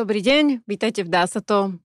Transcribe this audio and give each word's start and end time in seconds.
Dobrý 0.00 0.24
deň, 0.24 0.64
vítajte 0.64 1.04
v 1.04 1.12
Dá 1.12 1.28
sa 1.28 1.44
to. 1.44 1.76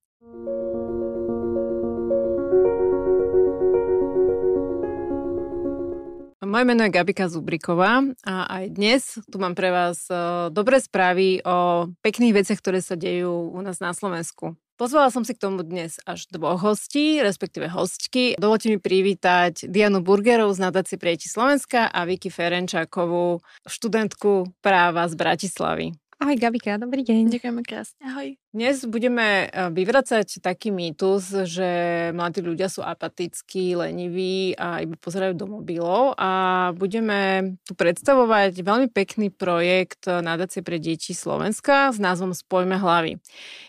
Moje 6.39 6.63
meno 6.63 6.87
je 6.87 6.95
Gabika 6.95 7.27
Zubriková 7.27 8.07
a 8.23 8.47
aj 8.47 8.71
dnes 8.71 9.19
tu 9.27 9.35
mám 9.35 9.51
pre 9.51 9.67
vás 9.67 10.07
e, 10.07 10.47
dobré 10.47 10.79
správy 10.79 11.43
o 11.43 11.91
pekných 11.99 12.39
veciach, 12.39 12.63
ktoré 12.63 12.79
sa 12.79 12.95
dejú 12.95 13.51
u 13.51 13.59
nás 13.59 13.83
na 13.83 13.91
Slovensku. 13.91 14.55
Pozvala 14.79 15.11
som 15.11 15.27
si 15.27 15.35
k 15.35 15.43
tomu 15.43 15.67
dnes 15.67 15.99
až 16.07 16.31
dvoch 16.31 16.63
hostí, 16.63 17.19
respektíve 17.19 17.67
hostky. 17.67 18.39
Dovolte 18.39 18.71
mi 18.71 18.79
privítať 18.79 19.67
Dianu 19.67 19.99
Burgerov 19.99 20.55
z 20.55 20.63
nadácie 20.63 20.95
Prieti 20.95 21.27
Slovenska 21.27 21.91
a 21.91 22.07
Vicky 22.07 22.31
Ferenčákovú, 22.31 23.43
študentku 23.67 24.55
práva 24.63 25.03
z 25.11 25.19
Bratislavy. 25.19 25.99
Ahoj 26.25 26.41
Gabika, 26.41 26.81
dobrý 26.81 27.05
deň. 27.05 27.37
Ďakujeme 27.37 27.61
krásne, 27.61 28.01
ahoj. 28.01 28.33
Dnes 28.49 28.81
budeme 28.89 29.45
e, 29.45 29.69
vyvracať 29.69 30.41
taký 30.41 30.73
mýtus, 30.73 31.45
že 31.45 31.69
mladí 32.17 32.41
ľudia 32.41 32.65
sú 32.65 32.81
apatickí, 32.81 33.77
leniví 33.77 34.57
a 34.57 34.81
iba 34.81 34.97
pozerajú 34.97 35.37
do 35.37 35.45
mobilov 35.45 36.17
a 36.17 36.73
budeme 36.73 37.53
tu 37.61 37.77
predstavovať 37.77 38.57
veľmi 38.57 38.89
pekný 38.89 39.29
projekt 39.29 40.09
nadácie 40.09 40.65
pre 40.65 40.81
deti 40.81 41.13
Slovenska 41.13 41.93
s 41.93 42.01
názvom 42.01 42.33
Spojme 42.33 42.73
hlavy. 42.73 43.21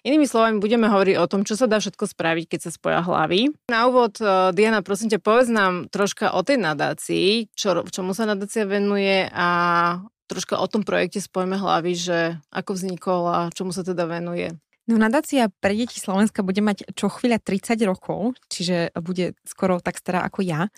Inými 0.09 0.25
slovami 0.25 0.57
budeme 0.57 0.88
hovoriť 0.88 1.21
o 1.21 1.29
tom, 1.29 1.45
čo 1.45 1.61
sa 1.61 1.69
dá 1.69 1.77
všetko 1.77 2.09
spraviť, 2.09 2.57
keď 2.57 2.61
sa 2.65 2.71
spoja 2.73 3.05
hlavy. 3.05 3.52
Na 3.69 3.85
úvod, 3.85 4.16
e, 4.16 4.57
Diana, 4.57 4.80
prosím 4.80 5.13
ťa, 5.13 5.21
povedz 5.21 5.52
nám 5.52 5.93
troška 5.93 6.33
o 6.33 6.41
tej 6.41 6.57
nadácii, 6.57 7.52
čo, 7.52 7.85
čomu 7.85 8.16
sa 8.16 8.25
nadácia 8.25 8.65
venuje 8.65 9.29
a 9.29 10.01
troška 10.27 10.59
o 10.59 10.66
tom 10.66 10.83
projekte 10.83 11.23
Spojme 11.23 11.57
hlavy, 11.59 11.93
že 11.95 12.19
ako 12.51 12.77
vznikol 12.77 13.23
a 13.27 13.39
čomu 13.55 13.71
sa 13.71 13.87
teda 13.87 14.05
venuje. 14.07 14.55
No 14.87 14.95
nadácia 14.99 15.51
pre 15.51 15.75
deti 15.75 15.99
Slovenska 15.99 16.47
bude 16.47 16.62
mať 16.62 16.95
čo 16.95 17.11
chvíľa 17.11 17.43
30 17.43 17.75
rokov, 17.87 18.38
čiže 18.47 18.95
bude 19.02 19.35
skoro 19.43 19.82
tak 19.82 19.99
stará 19.99 20.23
ako 20.23 20.47
ja. 20.47 20.71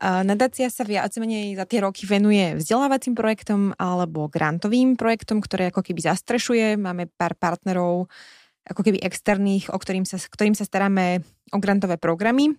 Nadácia 0.00 0.72
sa 0.72 0.80
viac 0.80 1.12
menej 1.20 1.60
za 1.60 1.68
tie 1.68 1.84
roky 1.84 2.08
venuje 2.08 2.56
vzdelávacím 2.56 3.12
projektom 3.12 3.76
alebo 3.76 4.32
grantovým 4.32 4.96
projektom, 4.96 5.44
ktoré 5.44 5.68
ako 5.68 5.84
keby 5.84 6.00
zastrešuje. 6.00 6.80
Máme 6.80 7.12
pár 7.12 7.36
partnerov 7.36 8.08
ako 8.64 8.80
keby 8.80 9.04
externých, 9.04 9.68
o 9.68 9.76
ktorým 9.76 10.08
sa, 10.08 10.16
ktorým 10.16 10.56
sa 10.56 10.64
staráme 10.64 11.20
o 11.52 11.58
grantové 11.60 12.00
programy 12.00 12.56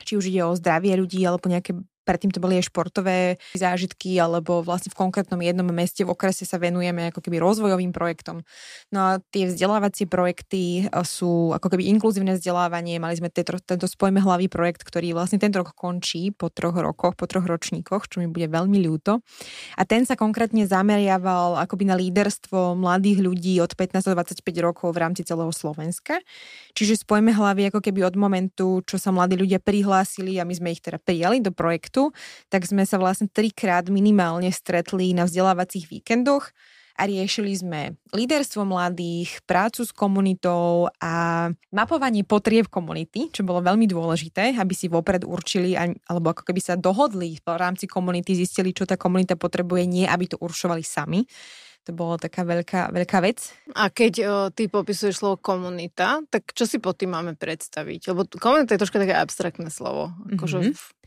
či 0.00 0.16
už 0.16 0.32
ide 0.32 0.40
o 0.44 0.56
zdravie 0.56 0.96
ľudí 0.96 1.20
alebo 1.28 1.44
nejaké 1.48 1.76
predtým 2.10 2.34
to 2.34 2.42
boli 2.42 2.58
aj 2.58 2.66
športové 2.66 3.38
zážitky, 3.54 4.18
alebo 4.18 4.66
vlastne 4.66 4.90
v 4.90 4.98
konkrétnom 4.98 5.38
jednom 5.38 5.70
meste 5.70 6.02
v 6.02 6.10
okrese 6.10 6.42
sa 6.42 6.58
venujeme 6.58 7.14
ako 7.14 7.22
keby 7.22 7.38
rozvojovým 7.38 7.94
projektom. 7.94 8.42
No 8.90 8.98
a 8.98 9.10
tie 9.30 9.46
vzdelávacie 9.46 10.10
projekty 10.10 10.90
e, 10.90 10.98
sú 11.06 11.54
ako 11.54 11.70
keby 11.70 11.86
inkluzívne 11.94 12.34
vzdelávanie. 12.34 12.98
Mali 12.98 13.14
sme 13.14 13.30
tento, 13.30 13.54
tento 13.62 13.86
Spojme 13.86 14.18
hlavy 14.18 14.50
projekt, 14.50 14.82
ktorý 14.82 15.14
vlastne 15.14 15.38
tento 15.38 15.62
rok 15.62 15.70
končí 15.78 16.34
po 16.34 16.50
troch 16.50 16.74
rokoch, 16.74 17.14
po 17.14 17.30
troch 17.30 17.46
ročníkoch, 17.46 18.10
čo 18.10 18.18
mi 18.18 18.26
bude 18.26 18.50
veľmi 18.50 18.82
ľúto. 18.82 19.22
A 19.78 19.82
ten 19.86 20.02
sa 20.02 20.18
konkrétne 20.18 20.66
zameriaval 20.66 21.60
akoby 21.62 21.84
na 21.86 21.94
líderstvo 21.94 22.74
mladých 22.74 23.22
ľudí 23.22 23.54
od 23.62 23.76
15 23.76 24.10
do 24.10 24.14
25 24.16 24.42
rokov 24.64 24.88
v 24.96 24.98
rámci 24.98 25.22
celého 25.22 25.52
Slovenska. 25.52 26.18
Čiže 26.74 27.04
Spojme 27.04 27.36
hlavy 27.36 27.68
ako 27.68 27.84
keby 27.84 28.08
od 28.08 28.16
momentu, 28.16 28.80
čo 28.88 28.96
sa 28.96 29.12
mladí 29.12 29.36
ľudia 29.36 29.60
prihlásili 29.60 30.40
a 30.40 30.48
my 30.48 30.54
sme 30.56 30.72
ich 30.72 30.80
teda 30.80 30.96
prijali 30.96 31.44
do 31.44 31.52
projektu, 31.52 31.99
projektu, 32.00 32.48
tak 32.48 32.64
sme 32.64 32.88
sa 32.88 32.96
vlastne 32.96 33.28
trikrát 33.28 33.92
minimálne 33.92 34.48
stretli 34.48 35.12
na 35.12 35.28
vzdelávacích 35.28 35.86
víkendoch 35.90 36.48
a 37.00 37.08
riešili 37.08 37.56
sme 37.56 37.96
líderstvo 38.12 38.68
mladých, 38.68 39.40
prácu 39.48 39.88
s 39.88 39.92
komunitou 39.94 40.92
a 41.00 41.48
mapovanie 41.72 42.28
potrieb 42.28 42.68
komunity, 42.68 43.32
čo 43.32 43.40
bolo 43.40 43.64
veľmi 43.64 43.88
dôležité, 43.88 44.52
aby 44.52 44.74
si 44.76 44.92
vopred 44.92 45.24
určili, 45.24 45.72
alebo 45.80 46.36
ako 46.36 46.44
keby 46.44 46.60
sa 46.60 46.76
dohodli 46.76 47.40
v 47.40 47.46
rámci 47.56 47.88
komunity, 47.88 48.36
zistili, 48.36 48.76
čo 48.76 48.84
tá 48.84 49.00
komunita 49.00 49.32
potrebuje, 49.40 49.88
nie 49.88 50.04
aby 50.04 50.28
to 50.28 50.36
uršovali 50.44 50.84
sami. 50.84 51.24
To 51.90 51.98
bolo 51.98 52.14
taká 52.22 52.46
veľká, 52.46 52.94
veľká 52.94 53.18
vec. 53.18 53.50
A 53.74 53.90
keď 53.90 54.12
o, 54.22 54.26
ty 54.54 54.70
popisuješ 54.70 55.18
slovo 55.18 55.42
komunita, 55.42 56.22
tak 56.30 56.54
čo 56.54 56.70
si 56.70 56.78
pod 56.78 56.94
tým 56.94 57.10
máme 57.10 57.34
predstaviť? 57.34 58.14
Lebo 58.14 58.30
komunita 58.38 58.78
je 58.78 58.82
troška 58.86 59.02
také 59.02 59.18
abstraktné 59.18 59.74
slovo. 59.74 60.14
Akože 60.30 60.62
mm-hmm. 60.62 60.98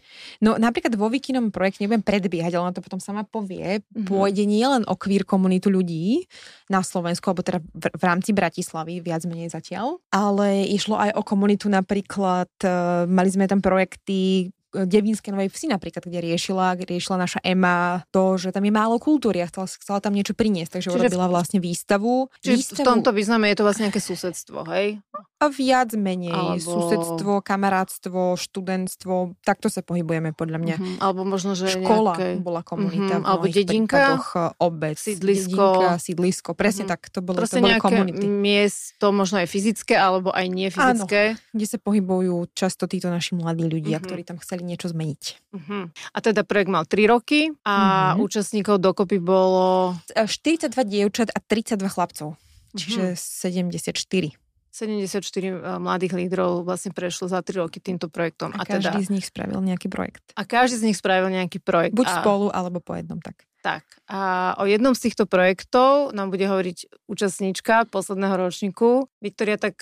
No 0.43 0.59
napríklad 0.59 0.93
vo 0.99 1.07
Vikinom 1.07 1.49
projekte, 1.49 1.81
nebudem 1.81 2.03
predbiehať, 2.03 2.53
ale 2.53 2.69
ona 2.69 2.75
to 2.75 2.83
potom 2.83 2.99
sama 2.99 3.23
povie, 3.23 3.79
mm-hmm. 3.79 4.05
pôjde 4.05 4.43
nielen 4.43 4.83
o 4.85 4.99
queer 4.99 5.23
komunitu 5.23 5.71
ľudí 5.71 6.27
na 6.67 6.83
Slovensku, 6.83 7.31
alebo 7.31 7.41
teda 7.41 7.63
v, 7.63 7.85
v 7.87 8.03
rámci 8.03 8.35
Bratislavy, 8.35 8.99
viac 8.99 9.23
menej 9.25 9.49
zatiaľ, 9.49 10.03
ale 10.11 10.67
išlo 10.69 10.99
aj 10.99 11.17
o 11.17 11.21
komunitu 11.23 11.71
napríklad, 11.71 12.51
uh, 12.67 13.07
mali 13.09 13.29
sme 13.31 13.49
tam 13.49 13.63
projekty, 13.63 14.51
Devínskej 14.73 15.29
Novej 15.29 15.53
Vsi 15.53 15.69
napríklad, 15.69 16.01
kde 16.01 16.19
riešila, 16.33 16.73
riešila 16.81 17.17
naša 17.21 17.39
Ema 17.45 18.01
to, 18.09 18.41
že 18.41 18.49
tam 18.49 18.65
je 18.65 18.73
málo 18.73 18.97
kultúry 18.97 19.45
a 19.45 19.47
chcela, 19.47 19.69
chcela 19.69 19.99
tam 20.01 20.17
niečo 20.17 20.33
priniesť, 20.33 20.81
takže 20.81 20.89
čiže 20.89 20.97
urobila 20.97 21.29
vlastne 21.29 21.61
výstavu. 21.61 22.33
Čiže 22.41 22.57
výstavu. 22.57 22.81
v 22.81 22.87
tomto 22.89 23.09
význame 23.13 23.53
je 23.53 23.57
to 23.61 23.63
vlastne 23.63 23.83
nejaké 23.87 24.01
susedstvo, 24.01 24.65
hej? 24.73 24.97
A 25.43 25.51
viac 25.51 25.93
menej. 25.93 26.33
Alebo... 26.33 26.63
Susedstvo, 26.63 27.31
kamarátstvo, 27.45 28.39
študentstvo, 28.39 29.37
takto 29.43 29.67
sa 29.69 29.85
pohybujeme 29.85 30.31
podľa 30.33 30.57
mňa. 30.57 30.75
Uh-huh. 30.79 30.95
Alebo 31.03 31.21
možno, 31.27 31.53
že 31.53 31.67
Škola 31.69 32.15
nejaké... 32.15 32.27
bola 32.39 32.63
komunita. 32.63 33.19
Uh-huh. 33.19 33.29
Alebo 33.29 33.45
dedinka? 33.51 34.17
Eh, 34.23 34.51
obec. 34.63 34.95
Sídlisko. 34.95 35.53
Dedinka, 35.53 35.89
sídlisko. 35.99 36.49
Presne 36.55 36.87
uh-huh. 36.87 36.95
tak, 36.97 37.11
to 37.11 37.19
bolo, 37.19 37.43
Proste 37.43 37.59
to 37.59 37.67
boli 37.67 37.75
komunity. 37.77 38.23
miesto, 38.23 39.11
možno 39.11 39.43
aj 39.43 39.47
fyzické, 39.51 39.99
alebo 39.99 40.31
aj 40.31 40.45
nie 40.47 40.71
fyzické. 40.71 41.35
Áno, 41.35 41.51
kde 41.51 41.65
sa 41.67 41.77
pohybujú 41.77 42.47
často 42.55 42.87
títo 42.87 43.11
naši 43.11 43.35
mladí 43.35 43.67
ľudia, 43.67 43.99
uh-huh. 43.99 44.07
ktorí 44.07 44.23
tam 44.23 44.39
chceli 44.39 44.62
niečo 44.63 44.89
zmeniť. 44.89 45.23
Uh-huh. 45.53 45.91
A 45.91 46.17
teda 46.23 46.47
projekt 46.47 46.71
mal 46.71 46.87
3 46.87 47.11
roky 47.11 47.51
a 47.67 47.75
uh-huh. 48.15 48.23
účastníkov 48.23 48.79
dokopy 48.79 49.19
bolo... 49.19 49.93
42 50.15 50.71
dievčat 50.87 51.29
a 51.35 51.39
32 51.43 51.83
chlapcov. 51.91 52.39
Čiže 52.73 53.13
uh-huh. 53.13 53.91
74. 53.93 54.39
74 54.73 55.77
mladých 55.77 56.17
lídrov 56.17 56.65
vlastne 56.65 56.89
prešlo 56.89 57.29
za 57.29 57.45
3 57.45 57.61
roky 57.61 57.77
týmto 57.77 58.09
projektom. 58.09 58.49
A, 58.57 58.63
a 58.63 58.65
každý 58.65 59.05
teda, 59.05 59.05
z 59.05 59.09
nich 59.13 59.25
spravil 59.29 59.61
nejaký 59.61 59.85
projekt. 59.85 60.25
A 60.33 60.49
každý 60.49 60.81
z 60.81 60.83
nich 60.89 60.97
spravil 60.97 61.29
nejaký 61.29 61.61
projekt. 61.61 61.93
Buď 61.93 62.09
a, 62.09 62.13
spolu, 62.25 62.49
alebo 62.49 62.81
po 62.81 62.97
jednom 62.97 63.21
tak. 63.21 63.45
Tak. 63.63 63.87
A 64.11 64.51
o 64.59 64.67
jednom 64.67 64.91
z 64.91 65.07
týchto 65.07 65.23
projektov 65.23 66.11
nám 66.11 66.35
bude 66.35 66.43
hovoriť 66.43 67.07
účastníčka 67.07 67.87
posledného 67.87 68.35
ročníku. 68.35 69.07
Viktoria, 69.23 69.55
tak 69.55 69.79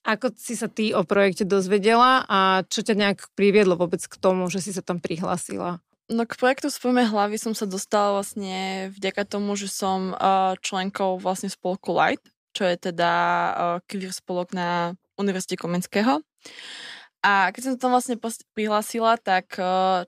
ako 0.00 0.32
si 0.32 0.56
sa 0.56 0.64
ty 0.72 0.96
o 0.96 1.04
projekte 1.04 1.44
dozvedela 1.44 2.24
a 2.24 2.64
čo 2.64 2.80
ťa 2.80 2.96
nejak 2.96 3.18
priviedlo 3.36 3.76
vôbec 3.76 4.00
k 4.00 4.16
tomu, 4.16 4.48
že 4.48 4.64
si 4.64 4.72
sa 4.72 4.80
tam 4.80 4.96
prihlásila? 4.96 5.84
No 6.08 6.24
k 6.24 6.40
projektu 6.40 6.72
Spojme 6.72 7.04
hlavy 7.04 7.36
som 7.36 7.52
sa 7.52 7.68
dostala 7.68 8.16
vlastne 8.16 8.88
vďaka 8.96 9.28
tomu, 9.28 9.60
že 9.60 9.68
som 9.68 10.16
členkou 10.64 11.20
vlastne 11.20 11.52
spolku 11.52 11.92
Light, 11.92 12.24
čo 12.56 12.64
je 12.64 12.80
teda 12.80 13.12
queer 13.84 14.08
spolok 14.08 14.56
na 14.56 14.96
Univerzite 15.20 15.60
Komenského. 15.60 16.24
A 17.20 17.52
keď 17.52 17.60
som 17.60 17.74
tam 17.76 17.92
vlastne 17.92 18.16
prihlásila, 18.56 19.20
tak 19.20 19.52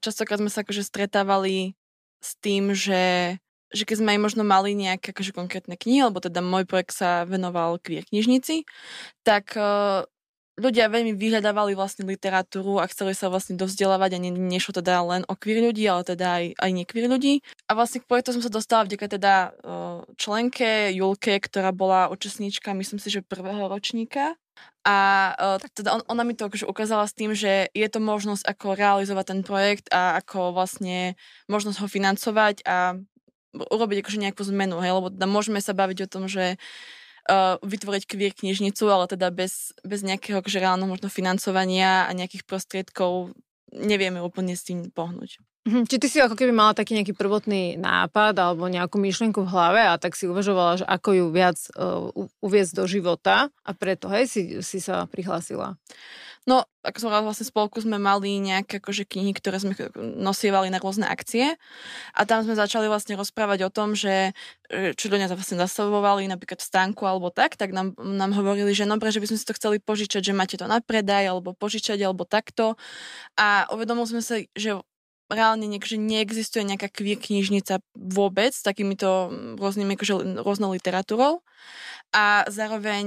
častokrát 0.00 0.41
sme 0.41 0.48
sa 0.48 0.64
akože 0.64 0.88
stretávali 0.88 1.76
s 2.20 2.36
tým, 2.38 2.76
že, 2.76 3.36
že 3.72 3.82
keď 3.88 3.97
sme 4.04 4.12
aj 4.16 4.20
možno 4.20 4.42
mali 4.44 4.76
nejaké 4.76 5.10
akože 5.10 5.32
konkrétne 5.32 5.75
knihy, 5.75 6.04
alebo 6.04 6.20
teda 6.20 6.44
môj 6.44 6.69
projekt 6.69 6.94
sa 6.94 7.25
venoval 7.25 7.81
queer 7.81 8.04
knižnici, 8.06 8.69
tak 9.25 9.56
uh, 9.56 10.04
ľudia 10.60 10.92
veľmi 10.92 11.16
vyhľadávali 11.16 11.72
vlastne 11.72 12.04
literatúru 12.04 12.78
a 12.78 12.91
chceli 12.92 13.16
sa 13.16 13.32
vlastne 13.32 13.56
dovzdelávať 13.56 14.16
a 14.16 14.19
ne, 14.20 14.30
nešlo 14.30 14.76
teda 14.76 15.00
len 15.00 15.22
o 15.26 15.34
queer 15.34 15.64
ľudí, 15.64 15.88
ale 15.88 16.04
teda 16.04 16.26
aj, 16.36 16.44
aj 16.60 16.70
nekvír 16.76 17.09
ľudí. 17.09 17.41
A 17.66 17.72
vlastne 17.72 18.04
k 18.04 18.06
projektu 18.06 18.36
som 18.36 18.44
sa 18.44 18.53
dostala 18.53 18.84
vďaka 18.84 19.06
teda 19.16 19.34
uh, 19.64 20.04
členke 20.20 20.92
Julke, 20.92 21.41
ktorá 21.41 21.72
bola 21.72 22.12
účastníčka, 22.12 22.76
myslím 22.76 23.00
si, 23.00 23.09
že 23.09 23.25
prvého 23.25 23.66
ročníka 23.66 24.36
a 24.80 24.97
uh, 25.36 25.68
teda 25.77 26.00
on, 26.00 26.03
ona 26.09 26.24
mi 26.24 26.32
to 26.32 26.48
akože 26.48 26.65
ukázala 26.65 27.04
s 27.04 27.12
tým, 27.12 27.36
že 27.36 27.68
je 27.77 27.88
to 27.92 28.00
možnosť 28.00 28.48
ako 28.48 28.72
realizovať 28.72 29.24
ten 29.36 29.41
projekt 29.44 29.86
a 29.92 30.16
ako 30.16 30.56
vlastne 30.56 31.21
možnosť 31.53 31.84
ho 31.84 31.86
financovať 31.86 32.65
a 32.65 32.97
urobiť 33.53 33.97
akože 34.00 34.18
nejakú 34.22 34.42
zmenu, 34.48 34.80
hej, 34.80 34.97
lebo 34.97 35.12
teda 35.12 35.27
môžeme 35.28 35.60
sa 35.60 35.77
baviť 35.77 36.06
o 36.06 36.10
tom, 36.10 36.24
že 36.30 36.56
uh, 37.28 37.60
vytvoriť 37.60 38.09
queer 38.09 38.32
knižnicu, 38.32 38.84
ale 38.88 39.10
teda 39.10 39.28
bez, 39.28 39.77
bez 39.84 40.00
nejakého 40.00 40.41
akože 40.41 40.62
reálneho 40.62 40.88
možno 40.88 41.12
financovania 41.12 42.09
a 42.09 42.16
nejakých 42.16 42.48
prostriedkov 42.48 43.36
nevieme 43.74 44.22
úplne 44.22 44.56
s 44.56 44.65
tým 44.65 44.88
pohnúť. 44.88 45.42
Mhm, 45.68 45.84
či 45.84 46.01
ty 46.01 46.09
si 46.09 46.16
ako 46.16 46.41
keby 46.41 46.57
mala 46.57 46.72
taký 46.72 46.97
nejaký 46.97 47.12
prvotný 47.12 47.77
nápad 47.77 48.33
alebo 48.33 48.65
nejakú 48.65 48.97
myšlienku 48.97 49.45
v 49.45 49.53
hlave 49.53 49.83
a 49.84 50.01
tak 50.01 50.16
si 50.16 50.24
uvažovala, 50.24 50.80
že 50.80 50.86
ako 50.89 51.09
ju 51.12 51.27
viac 51.28 51.60
uh, 51.77 52.09
uviezť 52.41 52.72
do 52.80 52.84
života 52.89 53.53
a 53.60 53.71
preto, 53.77 54.09
hej, 54.09 54.24
si, 54.24 54.42
si 54.65 54.80
sa 54.80 55.04
prihlásila. 55.04 55.77
No, 56.48 56.65
ako 56.80 56.97
som 56.97 57.12
vlastne 57.12 57.45
spolku 57.45 57.77
sme 57.84 58.01
mali 58.01 58.41
nejaké 58.41 58.80
akože 58.80 59.04
knihy, 59.04 59.36
ktoré 59.36 59.60
sme 59.60 59.77
nosievali 60.01 60.72
na 60.72 60.80
rôzne 60.80 61.04
akcie 61.04 61.60
a 62.16 62.21
tam 62.24 62.41
sme 62.41 62.57
začali 62.57 62.89
vlastne 62.89 63.12
rozprávať 63.21 63.68
o 63.68 63.71
tom, 63.71 63.92
že 63.92 64.33
čo 64.97 65.12
ľudia 65.12 65.28
vlastne 65.28 65.60
zastavovali 65.60 66.24
napríklad 66.33 66.65
v 66.65 66.68
stánku 66.72 67.04
alebo 67.04 67.28
tak, 67.28 67.60
tak 67.60 67.77
nám, 67.77 67.92
nám 68.01 68.33
hovorili, 68.33 68.72
že 68.72 68.89
dobre, 68.89 69.12
že 69.12 69.21
by 69.21 69.28
sme 69.28 69.36
si 69.36 69.45
to 69.45 69.53
chceli 69.53 69.77
požičať, 69.84 70.24
že 70.24 70.33
máte 70.33 70.57
to 70.57 70.65
na 70.65 70.80
predaj 70.80 71.28
alebo 71.28 71.53
požičať 71.53 72.01
alebo 72.01 72.24
takto 72.24 72.80
a 73.36 73.68
uvedomili 73.68 74.09
sme 74.09 74.24
sa, 74.24 74.41
že 74.57 74.80
reálne 75.30 75.65
niek- 75.71 75.86
že 75.86 75.97
neexistuje 75.97 76.66
nejaká 76.66 76.91
queer 76.91 77.16
knižnica 77.16 77.80
vôbec 77.94 78.50
s 78.50 78.66
takýmito 78.66 79.30
rôznymi, 79.56 79.94
akože, 79.97 80.42
rôznou 80.42 80.74
literatúrou. 80.74 81.41
A 82.10 82.42
zároveň 82.50 83.06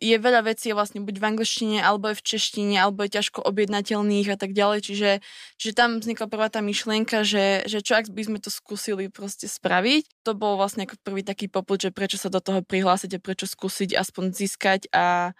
je 0.00 0.16
veľa 0.16 0.48
vecí 0.48 0.72
vlastne 0.72 1.04
buď 1.04 1.20
v 1.20 1.28
angličtine, 1.36 1.78
alebo 1.84 2.08
je 2.08 2.16
v 2.16 2.26
češtine, 2.32 2.76
alebo 2.80 3.04
je 3.04 3.20
ťažko 3.20 3.44
objednateľných 3.44 4.32
a 4.32 4.36
tak 4.40 4.56
ďalej. 4.56 4.88
Čiže, 4.88 5.10
čiže 5.60 5.76
tam 5.76 6.00
vznikla 6.00 6.32
prvá 6.32 6.48
tá 6.48 6.64
myšlienka, 6.64 7.28
že, 7.28 7.68
že 7.68 7.84
čo 7.84 7.92
ak 7.92 8.08
by 8.08 8.22
sme 8.24 8.38
to 8.40 8.48
skúsili 8.48 9.12
proste 9.12 9.52
spraviť. 9.52 10.24
To 10.24 10.32
bol 10.32 10.56
vlastne 10.56 10.88
ako 10.88 10.96
prvý 11.04 11.20
taký 11.20 11.52
poput, 11.52 11.76
že 11.76 11.92
prečo 11.92 12.16
sa 12.16 12.32
do 12.32 12.40
toho 12.40 12.64
prihlásiť 12.64 13.20
a 13.20 13.22
prečo 13.22 13.44
skúsiť 13.44 13.92
aspoň 14.00 14.32
získať 14.32 14.88
a 14.96 15.36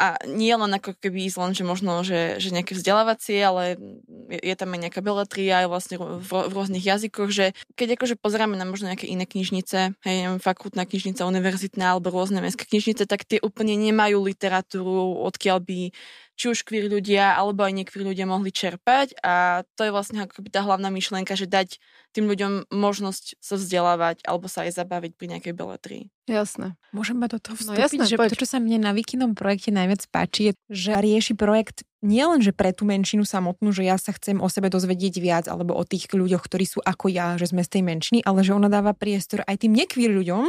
a 0.00 0.18
nie 0.26 0.50
len 0.50 0.72
ako 0.72 0.98
keby 0.98 1.30
ísť 1.30 1.38
len, 1.38 1.52
že 1.54 1.64
možno, 1.64 2.02
že, 2.02 2.40
že 2.42 2.50
nejaké 2.50 2.74
vzdelávacie, 2.74 3.38
ale 3.38 3.78
je, 4.28 4.54
tam 4.58 4.74
aj 4.74 4.80
nejaká 4.88 5.00
beletria 5.04 5.62
aj 5.62 5.68
vlastne 5.70 5.96
v, 6.00 6.26
v 6.26 6.52
rôznych 6.52 6.82
jazykoch, 6.82 7.30
že 7.30 7.54
keď 7.78 8.00
akože 8.00 8.18
pozeráme 8.18 8.58
na 8.58 8.66
možno 8.66 8.90
nejaké 8.90 9.06
iné 9.06 9.28
knižnice, 9.28 9.94
hej, 9.94 10.16
neviem, 10.26 10.42
fakultná 10.42 10.88
knižnica, 10.88 11.28
univerzitná 11.28 11.94
alebo 11.94 12.10
rôzne 12.10 12.42
mestské 12.42 12.66
knižnice, 12.66 13.06
tak 13.06 13.22
tie 13.22 13.38
úplne 13.38 13.78
nemajú 13.78 14.26
literatúru, 14.26 15.22
odkiaľ 15.22 15.62
by 15.62 15.80
či 16.36 16.50
už 16.50 16.64
queer 16.64 16.88
ľudia, 16.88 17.36
alebo 17.36 17.62
aj 17.62 17.72
niektorí 17.76 18.02
ľudia 18.02 18.24
mohli 18.24 18.50
čerpať 18.50 19.14
a 19.20 19.64
to 19.76 19.86
je 19.86 19.94
vlastne 19.94 20.24
ako 20.24 20.44
tá 20.48 20.64
hlavná 20.64 20.88
myšlienka, 20.88 21.36
že 21.36 21.46
dať 21.46 21.76
tým 22.12 22.28
ľuďom 22.28 22.72
možnosť 22.72 23.40
sa 23.40 23.56
vzdelávať 23.56 24.24
alebo 24.24 24.48
sa 24.48 24.68
aj 24.68 24.76
zabaviť 24.76 25.12
pri 25.16 25.26
nejakej 25.36 25.54
beletrii. 25.56 26.04
Jasné. 26.28 26.78
Môžem 26.94 27.18
ma 27.18 27.26
do 27.26 27.40
toho 27.40 27.56
no 27.56 27.60
vstúpiť, 27.60 27.78
no 27.78 27.82
jasné, 27.82 28.04
že 28.06 28.16
poď. 28.20 28.28
to, 28.32 28.40
čo 28.44 28.48
sa 28.48 28.58
mne 28.62 28.78
na 28.84 28.92
Wikinom 28.94 29.32
projekte 29.34 29.74
najviac 29.74 30.06
páči, 30.12 30.40
je, 30.50 30.52
že 30.70 30.92
rieši 30.94 31.34
projekt 31.34 31.82
nielen, 32.04 32.42
že 32.42 32.54
pre 32.54 32.70
tú 32.70 32.86
menšinu 32.86 33.26
samotnú, 33.26 33.74
že 33.74 33.86
ja 33.86 33.96
sa 33.96 34.14
chcem 34.14 34.38
o 34.38 34.48
sebe 34.50 34.70
dozvedieť 34.70 35.14
viac, 35.18 35.44
alebo 35.46 35.74
o 35.74 35.82
tých 35.86 36.10
ľuďoch, 36.10 36.46
ktorí 36.46 36.66
sú 36.66 36.78
ako 36.82 37.10
ja, 37.10 37.38
že 37.38 37.50
sme 37.50 37.62
z 37.62 37.78
tej 37.78 37.82
menšiny, 37.86 38.18
ale 38.26 38.42
že 38.42 38.54
ona 38.54 38.70
dáva 38.70 38.92
priestor 38.92 39.42
aj 39.46 39.66
tým 39.66 39.72
nekvír 39.72 40.10
ľuďom, 40.10 40.46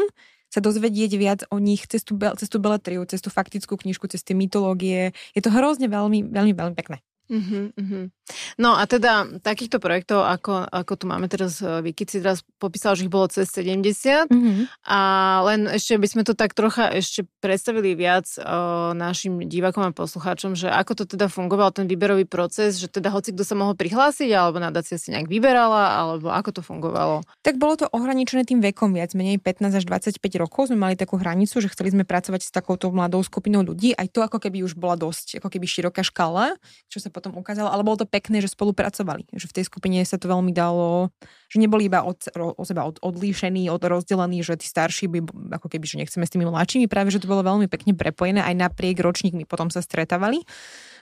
sa 0.54 0.62
dozvedieť 0.62 1.12
viac 1.18 1.40
o 1.50 1.58
nich 1.58 1.90
cez 1.90 2.06
tú, 2.06 2.14
cez 2.38 2.46
tú 2.46 2.62
beletriu, 2.62 3.02
cez 3.10 3.18
tú 3.26 3.34
faktickú 3.34 3.74
knižku, 3.74 4.06
cez 4.06 4.22
tie 4.22 4.38
mytológie. 4.38 5.18
Je 5.34 5.42
to 5.42 5.50
hrozne 5.50 5.90
veľmi, 5.90 6.30
veľmi, 6.30 6.54
veľmi 6.54 6.76
pekné. 6.78 7.02
Uh-huh, 7.34 7.74
uh-huh. 7.74 8.14
No 8.62 8.78
a 8.78 8.86
teda 8.86 9.26
takýchto 9.42 9.82
projektov, 9.82 10.22
ako, 10.22 10.70
ako 10.70 10.94
tu 11.02 11.06
máme 11.10 11.26
teraz 11.26 11.58
Viki 11.60 12.06
si 12.06 12.22
teraz 12.22 12.46
popísal, 12.62 12.94
že 12.94 13.10
ich 13.10 13.12
bolo 13.12 13.26
cez 13.26 13.50
70 13.50 14.30
uh-huh. 14.30 14.70
a 14.86 15.00
len 15.50 15.66
ešte 15.66 15.98
by 15.98 16.08
sme 16.08 16.22
to 16.22 16.38
tak 16.38 16.54
trocha 16.54 16.94
ešte 16.94 17.26
predstavili 17.42 17.98
viac 17.98 18.30
o, 18.38 18.94
našim 18.94 19.42
divákom 19.50 19.82
a 19.82 19.90
poslucháčom, 19.90 20.54
že 20.54 20.70
ako 20.70 21.04
to 21.04 21.18
teda 21.18 21.26
fungoval 21.26 21.74
ten 21.74 21.90
výberový 21.90 22.30
proces, 22.30 22.78
že 22.78 22.86
teda 22.86 23.10
hoci 23.10 23.34
kto 23.34 23.42
sa 23.42 23.58
mohol 23.58 23.74
prihlásiť, 23.74 24.30
alebo 24.30 24.62
nadácia 24.62 25.02
si 25.02 25.10
nejak 25.10 25.26
vyberala, 25.26 25.98
alebo 25.98 26.30
ako 26.30 26.60
to 26.60 26.62
fungovalo? 26.62 27.26
Tak 27.42 27.58
bolo 27.58 27.82
to 27.82 27.90
ohraničené 27.90 28.46
tým 28.46 28.62
vekom 28.62 28.94
viac, 28.94 29.18
menej 29.18 29.42
15 29.42 29.82
až 29.82 29.84
25 29.90 30.22
rokov 30.38 30.70
sme 30.70 30.78
mali 30.78 30.94
takú 30.94 31.18
hranicu, 31.18 31.58
že 31.58 31.72
chceli 31.74 31.90
sme 31.96 32.06
pracovať 32.06 32.46
s 32.46 32.52
takouto 32.54 32.94
mladou 32.94 33.26
skupinou 33.26 33.66
ľudí, 33.66 33.98
aj 33.98 34.08
to 34.14 34.22
ako 34.22 34.38
keby 34.38 34.62
už 34.62 34.78
bola 34.78 34.94
dosť, 34.94 35.42
ako 35.42 35.50
keby 35.50 35.66
široká 35.66 36.04
škala, 36.04 36.60
čo 36.92 37.00
sa 37.00 37.10
potom 37.10 37.23
ukázalo, 37.32 37.72
ale 37.72 37.88
bolo 37.88 38.04
to 38.04 38.08
pekné, 38.10 38.44
že 38.44 38.52
spolupracovali, 38.52 39.32
že 39.32 39.48
v 39.48 39.56
tej 39.56 39.64
skupine 39.72 40.04
sa 40.04 40.20
to 40.20 40.28
veľmi 40.28 40.52
dalo, 40.52 41.08
že 41.48 41.64
neboli 41.64 41.88
iba 41.88 42.04
od, 42.04 42.20
od 42.36 42.66
seba 42.68 42.84
od, 42.84 43.00
odlíšení, 43.00 43.72
od 43.72 43.80
rozdelení, 43.80 44.44
že 44.44 44.60
tí 44.60 44.68
starší 44.68 45.08
by, 45.08 45.20
ako 45.56 45.72
keby, 45.72 45.86
že 45.88 46.00
nechceme 46.04 46.28
s 46.28 46.34
tými 46.36 46.44
mladšími, 46.50 46.92
práve, 46.92 47.14
že 47.14 47.24
to 47.24 47.32
bolo 47.32 47.46
veľmi 47.46 47.72
pekne 47.72 47.96
prepojené, 47.96 48.44
aj 48.44 48.60
napriek 48.60 49.00
ročníkmi 49.00 49.48
potom 49.48 49.72
sa 49.72 49.80
stretávali. 49.80 50.44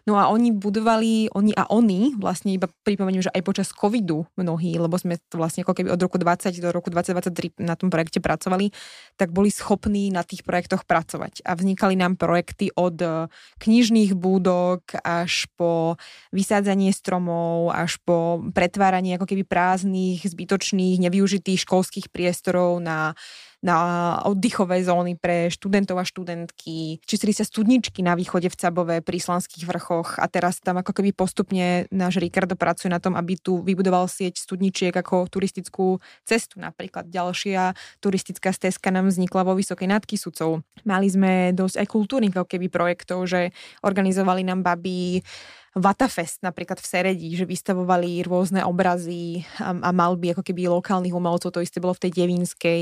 No 0.09 0.17
a 0.17 0.33
oni 0.33 0.49
budovali, 0.49 1.29
oni 1.29 1.53
a 1.53 1.69
oni, 1.69 2.17
vlastne 2.17 2.51
iba 2.53 2.65
pripomeniem, 2.65 3.29
že 3.29 3.33
aj 3.33 3.43
počas 3.45 3.69
covidu 3.69 4.25
mnohí, 4.33 4.73
lebo 4.81 4.97
sme 4.97 5.21
vlastne 5.29 5.61
ako 5.61 5.77
keby 5.77 5.93
od 5.93 6.01
roku 6.01 6.17
20 6.17 6.49
do 6.57 6.69
roku 6.73 6.89
2023 6.89 7.61
na 7.61 7.77
tom 7.77 7.93
projekte 7.93 8.17
pracovali, 8.17 8.73
tak 9.15 9.29
boli 9.29 9.53
schopní 9.53 10.09
na 10.09 10.25
tých 10.25 10.41
projektoch 10.41 10.89
pracovať. 10.89 11.45
A 11.45 11.53
vznikali 11.53 11.93
nám 11.93 12.17
projekty 12.17 12.73
od 12.73 12.97
e, 12.97 13.29
knižných 13.61 14.17
búdok 14.17 14.97
až 15.05 15.45
po 15.53 16.01
vysádzanie 16.33 16.89
stromov, 16.93 17.69
až 17.69 18.01
po 18.01 18.41
pretváranie 18.53 19.15
ako 19.21 19.29
keby 19.29 19.45
prázdnych, 19.45 20.25
zbytočných, 20.25 20.97
nevyužitých 20.97 21.61
školských 21.61 22.09
priestorov 22.09 22.81
na 22.81 23.13
na 23.61 23.77
oddychové 24.25 24.81
zóny 24.81 25.15
pre 25.15 25.53
študentov 25.53 26.01
a 26.01 26.05
študentky. 26.05 26.97
Čistili 27.05 27.31
sa 27.31 27.45
studničky 27.45 28.01
na 28.01 28.17
východe 28.17 28.49
v 28.49 28.57
Cabove 28.57 28.97
pri 29.05 29.17
Slanských 29.21 29.69
vrchoch 29.69 30.17
a 30.17 30.25
teraz 30.25 30.57
tam 30.59 30.81
ako 30.81 30.91
keby 30.97 31.13
postupne 31.13 31.85
náš 31.93 32.17
Ricardo 32.17 32.57
pracuje 32.57 32.89
na 32.89 32.97
tom, 32.97 33.13
aby 33.13 33.37
tu 33.37 33.61
vybudoval 33.61 34.09
sieť 34.09 34.41
studničiek 34.41 34.93
ako 34.93 35.29
turistickú 35.29 36.01
cestu. 36.25 36.57
Napríklad 36.57 37.07
ďalšia 37.07 37.77
turistická 38.01 38.49
stezka 38.49 38.89
nám 38.89 39.13
vznikla 39.13 39.45
vo 39.45 39.53
Vysokej 39.53 39.87
nad 39.87 40.03
Kisúcou. 40.03 40.65
Mali 40.81 41.07
sme 41.07 41.53
dosť 41.53 41.85
aj 41.85 41.87
kultúrnych 41.87 42.33
keby 42.33 42.67
projektov, 42.73 43.29
že 43.29 43.53
organizovali 43.85 44.41
nám 44.41 44.65
baby 44.65 45.21
Vatafest 45.71 46.43
napríklad 46.43 46.83
v 46.83 46.89
Seredí, 46.89 47.29
že 47.39 47.47
vystavovali 47.47 48.27
rôzne 48.27 48.59
obrazy 48.67 49.47
a, 49.55 49.71
a 49.71 49.89
malby 49.95 50.35
ako 50.35 50.43
keby 50.43 50.67
lokálnych 50.67 51.15
umelcov, 51.15 51.55
to 51.55 51.63
isté 51.63 51.79
bolo 51.79 51.95
v 51.95 52.07
tej 52.07 52.11
Devínskej. 52.19 52.81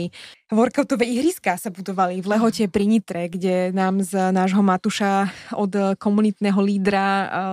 Workoutové 0.49 1.05
ihriská 1.05 1.53
sa 1.61 1.69
budovali 1.69 2.17
v 2.17 2.33
Lehote 2.33 2.65
pri 2.65 2.89
Nitre, 2.89 3.29
kde 3.29 3.69
nám 3.77 4.01
z 4.01 4.33
nášho 4.33 4.65
Matuša 4.65 5.29
od 5.53 5.97
komunitného 6.01 6.57
lídra 6.57 7.05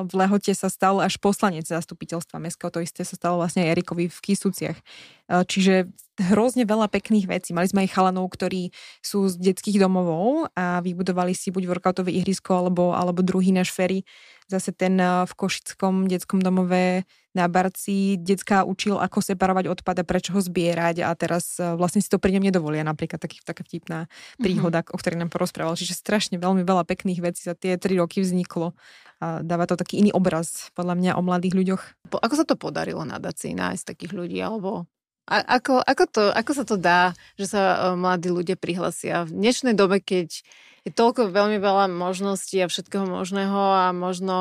v 0.09 0.13
Lehote 0.17 0.57
sa 0.57 0.73
stal 0.73 1.05
až 1.05 1.21
poslanec 1.21 1.69
zastupiteľstva 1.69 2.41
mestského, 2.41 2.73
to 2.73 2.81
isté 2.81 3.05
sa 3.05 3.21
stalo 3.21 3.37
vlastne 3.37 3.69
Erikovi 3.69 4.09
v 4.09 4.19
Kisuciach. 4.25 4.81
Čiže 5.27 5.91
hrozne 6.17 6.65
veľa 6.65 6.89
pekných 6.89 7.29
vecí. 7.29 7.53
Mali 7.53 7.69
sme 7.69 7.85
aj 7.85 7.93
chalanov, 7.93 8.33
ktorí 8.33 8.73
sú 9.05 9.29
z 9.29 9.37
detských 9.37 9.77
domovov 9.77 10.49
a 10.57 10.81
vybudovali 10.81 11.37
si 11.37 11.53
buď 11.53 11.69
workoutové 11.69 12.09
ihrisko 12.17 12.57
alebo, 12.57 12.97
alebo 12.97 13.21
druhý 13.21 13.53
náš 13.53 13.69
ferry 13.69 14.01
zase 14.47 14.71
ten 14.73 14.99
eh, 14.99 15.27
v 15.27 15.33
Košickom 15.35 16.07
detskom 16.07 16.41
domove 16.43 17.05
na 17.37 17.45
Barci 17.53 18.17
detská 18.17 18.65
učil, 18.65 18.97
ako 18.97 19.21
separovať 19.21 19.69
odpad 19.69 20.01
a 20.01 20.09
prečo 20.09 20.33
ho 20.33 20.41
zbierať 20.41 21.05
a 21.05 21.13
teraz 21.19 21.59
eh, 21.59 21.75
vlastne 21.75 22.01
si 22.01 22.09
to 22.09 22.23
pri 22.23 22.39
ňom 22.39 22.47
nedovolia. 22.47 22.87
Napríklad 22.87 23.19
taký, 23.21 23.43
taká 23.43 23.67
vtipná 23.67 24.07
mhm. 24.07 24.43
príhoda, 24.43 24.81
mm-hmm. 24.83 24.95
o 24.95 25.01
ktorej 25.03 25.19
nám 25.21 25.31
porozprával. 25.31 25.75
Čiže 25.77 25.99
strašne 25.99 26.37
veľmi 26.39 26.63
veľa 26.63 26.87
pekných 26.87 27.21
vecí 27.21 27.45
za 27.45 27.59
tie 27.59 27.77
tri 27.77 27.99
roky 27.99 28.23
vzniklo. 28.23 28.73
A 29.17 29.41
dáva 29.41 29.65
to 29.65 29.81
taký 29.81 30.05
iný 30.05 30.13
obraz 30.13 30.69
podľa 30.77 30.93
mňa 30.93 31.11
o 31.17 31.25
mladých 31.25 31.57
ľuďoch. 31.57 31.83
Ako 32.21 32.35
sa 32.37 32.45
to 32.45 32.53
podarilo 32.53 33.01
nadácii 33.01 33.57
nájsť 33.57 33.97
takých 33.97 34.13
ľudí? 34.13 34.37
Alebo 34.45 34.85
a 35.27 35.59
ako, 35.59 35.83
ako, 35.83 36.05
to, 36.07 36.23
ako 36.31 36.53
sa 36.55 36.63
to 36.63 36.79
dá, 36.79 37.11
že 37.35 37.51
sa 37.51 37.63
eh, 37.75 37.79
mladí 37.99 38.31
ľudia 38.31 38.55
prihlasia 38.55 39.27
v 39.27 39.35
dnešnej 39.35 39.75
dobe, 39.75 39.99
keď 39.99 40.47
je 40.87 40.95
toľko 40.95 41.35
veľmi 41.35 41.59
veľa 41.59 41.91
možností 41.91 42.63
a 42.63 42.71
všetkého 42.71 43.11
možného 43.11 43.59
a 43.59 43.91
možno 43.91 44.37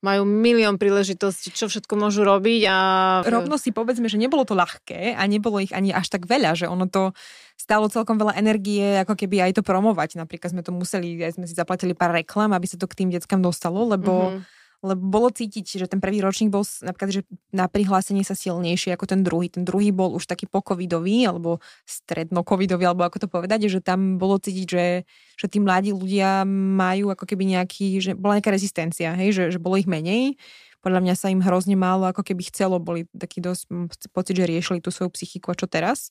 majú 0.00 0.24
milión 0.24 0.80
príležitostí, 0.80 1.52
čo 1.52 1.68
všetko 1.68 2.00
môžu 2.00 2.24
robiť. 2.24 2.64
A... 2.64 2.76
Rovno 3.28 3.60
si 3.60 3.68
povedzme, 3.68 4.08
že 4.08 4.16
nebolo 4.16 4.48
to 4.48 4.56
ľahké 4.56 5.12
a 5.12 5.22
nebolo 5.28 5.60
ich 5.60 5.76
ani 5.76 5.92
až 5.92 6.08
tak 6.16 6.24
veľa, 6.24 6.56
že 6.56 6.64
ono 6.64 6.88
to 6.88 7.12
stálo 7.60 7.92
celkom 7.92 8.16
veľa 8.16 8.40
energie, 8.40 9.04
ako 9.04 9.12
keby 9.12 9.52
aj 9.52 9.60
to 9.60 9.62
promovať. 9.62 10.16
Napríklad 10.16 10.48
sme 10.48 10.64
to 10.64 10.72
museli, 10.72 11.20
aj 11.20 11.36
sme 11.36 11.44
si 11.44 11.52
zaplatili 11.52 11.92
pár 11.92 12.16
reklam, 12.16 12.56
aby 12.56 12.64
sa 12.64 12.80
to 12.80 12.88
k 12.88 13.04
tým 13.04 13.12
deckám 13.12 13.44
dostalo, 13.44 13.84
lebo 13.84 14.32
mm-hmm 14.32 14.59
lebo 14.80 15.02
bolo 15.12 15.28
cítiť, 15.28 15.84
že 15.84 15.86
ten 15.86 16.00
prvý 16.00 16.24
ročník 16.24 16.48
bol 16.48 16.64
napríklad, 16.64 17.20
že 17.20 17.22
na 17.52 17.68
prihlásenie 17.68 18.24
sa 18.24 18.32
silnejší 18.32 18.96
ako 18.96 19.04
ten 19.04 19.20
druhý. 19.20 19.52
Ten 19.52 19.68
druhý 19.68 19.92
bol 19.92 20.16
už 20.16 20.24
taký 20.24 20.48
pokovidový, 20.48 21.28
alebo 21.28 21.60
strednokovidový, 21.84 22.88
alebo 22.88 23.04
ako 23.04 23.24
to 23.24 23.28
povedať, 23.28 23.68
že 23.68 23.84
tam 23.84 24.16
bolo 24.16 24.40
cítiť, 24.40 24.66
že, 24.66 24.86
že 25.36 25.46
tí 25.52 25.60
mladí 25.60 25.92
ľudia 25.92 26.48
majú 26.48 27.12
ako 27.12 27.28
keby 27.28 27.60
nejaký, 27.60 28.00
že 28.00 28.10
bola 28.16 28.40
nejaká 28.40 28.56
rezistencia, 28.56 29.12
hej, 29.12 29.36
že, 29.36 29.44
že 29.52 29.58
bolo 29.60 29.76
ich 29.76 29.88
menej. 29.88 30.40
Podľa 30.80 31.04
mňa 31.04 31.14
sa 31.14 31.28
im 31.28 31.44
hrozne 31.44 31.76
málo 31.76 32.08
ako 32.08 32.24
keby 32.24 32.48
chcelo, 32.48 32.80
boli 32.80 33.04
taký 33.12 33.44
dosť 33.44 33.68
pocit, 34.16 34.32
že 34.40 34.48
riešili 34.48 34.80
tú 34.80 34.88
svoju 34.88 35.12
psychiku 35.12 35.52
a 35.52 35.58
čo 35.60 35.68
teraz. 35.68 36.08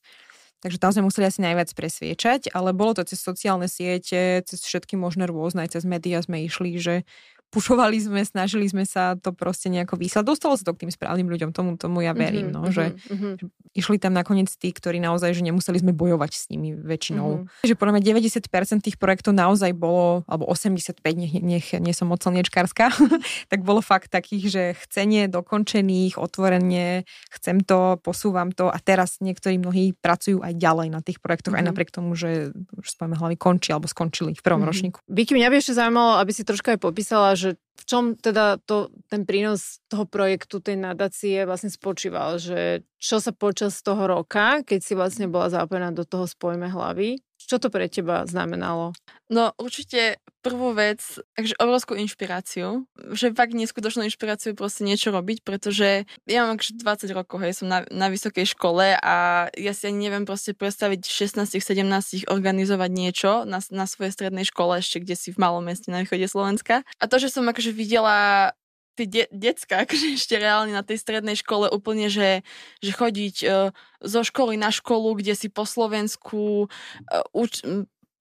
Takže 0.59 0.75
tam 0.75 0.91
sme 0.91 1.07
museli 1.07 1.25
asi 1.25 1.39
najviac 1.39 1.71
presviečať, 1.71 2.51
ale 2.51 2.75
bolo 2.75 2.91
to 2.91 3.07
cez 3.07 3.23
sociálne 3.23 3.71
siete, 3.71 4.43
cez 4.43 4.59
všetky 4.59 4.99
možné 4.99 5.25
rôzne, 5.25 5.63
aj 5.63 5.79
cez 5.79 5.87
médiá 5.87 6.19
sme 6.19 6.43
išli, 6.43 6.75
že 6.75 7.07
pušovali 7.49 7.97
sme, 7.97 8.21
snažili 8.21 8.69
sme 8.69 8.85
sa 8.85 9.17
to 9.17 9.33
proste 9.33 9.73
nejako 9.73 9.97
vyslať. 9.97 10.23
Dostalo 10.25 10.53
sa 10.53 10.63
to 10.65 10.77
k 10.77 10.85
tým 10.85 10.91
správnym 10.93 11.27
ľuďom, 11.27 11.49
tomu, 11.49 11.75
tomu 11.75 12.05
ja 12.05 12.13
verím, 12.13 12.53
mm-hmm, 12.53 12.65
no, 12.65 12.69
že, 12.69 12.93
mm-hmm. 12.93 13.33
že 13.41 13.45
išli 13.73 13.97
tam 13.97 14.13
nakoniec 14.13 14.49
tí, 14.53 14.69
ktorí 14.69 15.01
naozaj, 15.01 15.33
že 15.33 15.41
nemuseli 15.41 15.81
sme 15.81 15.93
bojovať 15.93 16.31
s 16.33 16.45
nimi 16.53 16.77
väčšinou. 16.77 17.45
Mm-hmm. 17.45 17.65
Že 17.65 17.75
podľa 17.77 17.93
mňa 17.97 18.03
90% 18.29 18.85
tých 18.85 18.97
projektov 19.01 19.33
naozaj 19.33 19.73
bolo, 19.73 20.21
alebo 20.29 20.45
85, 20.45 21.01
nech, 21.01 21.33
nech 21.41 21.67
nie 21.77 21.93
som 21.93 22.09
moc 22.09 22.21
slniečkárska, 22.21 22.93
tak 23.51 23.65
bolo 23.65 23.81
fakt 23.81 24.13
takých, 24.13 24.45
že 24.49 24.63
chcenie 24.85 25.25
dokončených, 25.25 26.21
otvorenie, 26.21 27.09
chcem 27.33 27.65
to, 27.65 27.97
posúvam 28.05 28.53
to 28.53 28.69
a 28.69 28.77
teraz 28.77 29.17
niektorí 29.25 29.57
mnohí 29.57 29.97
pracujú 29.97 30.45
aj 30.45 30.53
ďalej 30.53 30.87
na 30.93 31.01
tých 31.01 31.17
projektoch, 31.17 31.57
mm-hmm. 31.57 31.65
aj 31.65 31.69
napriek 31.73 31.89
tomu, 31.89 32.13
že 32.13 32.53
už 32.77 32.85
spojme 32.93 33.17
hlavy 33.17 33.37
končí 33.41 33.73
alebo 33.73 33.89
skončili 33.89 34.37
v 34.37 34.41
prvom 34.45 34.61
mm-hmm. 34.61 34.69
ročníku. 34.69 34.97
Vicky, 35.09 35.33
mňa 35.33 35.49
by 35.49 35.55
ešte 35.57 35.73
zaujímalo, 35.73 36.21
aby 36.21 36.31
si 36.33 36.45
troška 36.45 36.77
aj 36.77 36.79
popísala, 36.81 37.38
že 37.39 37.49
v 37.79 37.83
čom 37.87 38.03
teda 38.19 38.59
to, 38.67 38.91
ten 39.07 39.23
prínos 39.23 39.79
toho 39.87 40.03
projektu, 40.03 40.59
tej 40.59 40.75
nadácie 40.75 41.47
vlastne 41.47 41.71
spočíval, 41.71 42.35
že 42.35 42.83
čo 42.99 43.23
sa 43.23 43.31
počas 43.31 43.79
toho 43.79 44.03
roka, 44.03 44.59
keď 44.67 44.79
si 44.83 44.93
vlastne 44.99 45.31
bola 45.31 45.47
zapojená 45.47 45.95
do 45.95 46.03
toho 46.03 46.27
spojme 46.27 46.67
hlavy, 46.67 47.23
čo 47.49 47.57
to 47.57 47.73
pre 47.73 47.89
teba 47.89 48.29
znamenalo? 48.29 48.93
No 49.33 49.57
určite 49.57 50.21
prvú 50.39 50.71
vec, 50.71 51.01
takže 51.35 51.57
obrovskú 51.59 51.97
inšpiráciu, 51.99 52.87
že 53.11 53.35
fakt 53.35 53.51
neskutočnú 53.51 54.07
inšpiráciu 54.07 54.55
proste 54.55 54.87
niečo 54.87 55.11
robiť, 55.11 55.43
pretože 55.43 56.07
ja 56.29 56.45
mám 56.45 56.55
akože 56.55 56.79
20 56.79 57.17
rokov, 57.17 57.37
hej, 57.43 57.53
som 57.59 57.67
na, 57.67 57.83
na 57.91 58.07
vysokej 58.07 58.47
škole 58.55 58.95
a 58.95 59.47
ja 59.51 59.71
si 59.75 59.91
ani 59.91 60.07
neviem 60.07 60.23
proste 60.23 60.55
predstaviť 60.55 61.03
16-17 61.03 62.29
organizovať 62.31 62.89
niečo 62.93 63.31
na, 63.43 63.59
na 63.73 63.85
svojej 63.85 64.15
strednej 64.15 64.47
škole 64.47 64.79
ešte, 64.79 65.03
kde 65.03 65.15
si 65.19 65.29
v 65.35 65.41
malom 65.41 65.65
meste 65.65 65.91
na 65.91 66.05
východe 66.05 66.25
Slovenska. 66.29 66.87
A 67.01 67.03
to, 67.09 67.19
že 67.19 67.33
som 67.33 67.43
akože 67.43 67.75
videla 67.75 68.53
tie 68.99 69.07
de- 69.07 69.31
decka, 69.31 69.79
akože 69.87 70.19
ešte 70.19 70.35
reálne 70.35 70.75
na 70.75 70.83
tej 70.83 70.99
strednej 70.99 71.39
škole 71.39 71.71
úplne, 71.71 72.11
že, 72.11 72.43
že 72.83 72.91
chodiť 72.91 73.35
uh, 73.47 73.71
zo 74.03 74.21
školy 74.27 74.59
na 74.59 74.73
školu, 74.73 75.15
kde 75.15 75.39
si 75.39 75.47
po 75.47 75.63
Slovensku 75.63 76.67
uh, 76.67 77.23
uč- 77.31 77.63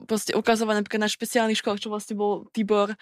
proste 0.06 0.36
ukazovať 0.36 0.82
napríklad 0.82 1.02
na 1.02 1.10
špeciálnych 1.10 1.58
školách, 1.58 1.82
čo 1.82 1.90
vlastne 1.90 2.14
bol 2.14 2.46
Tibor 2.54 2.94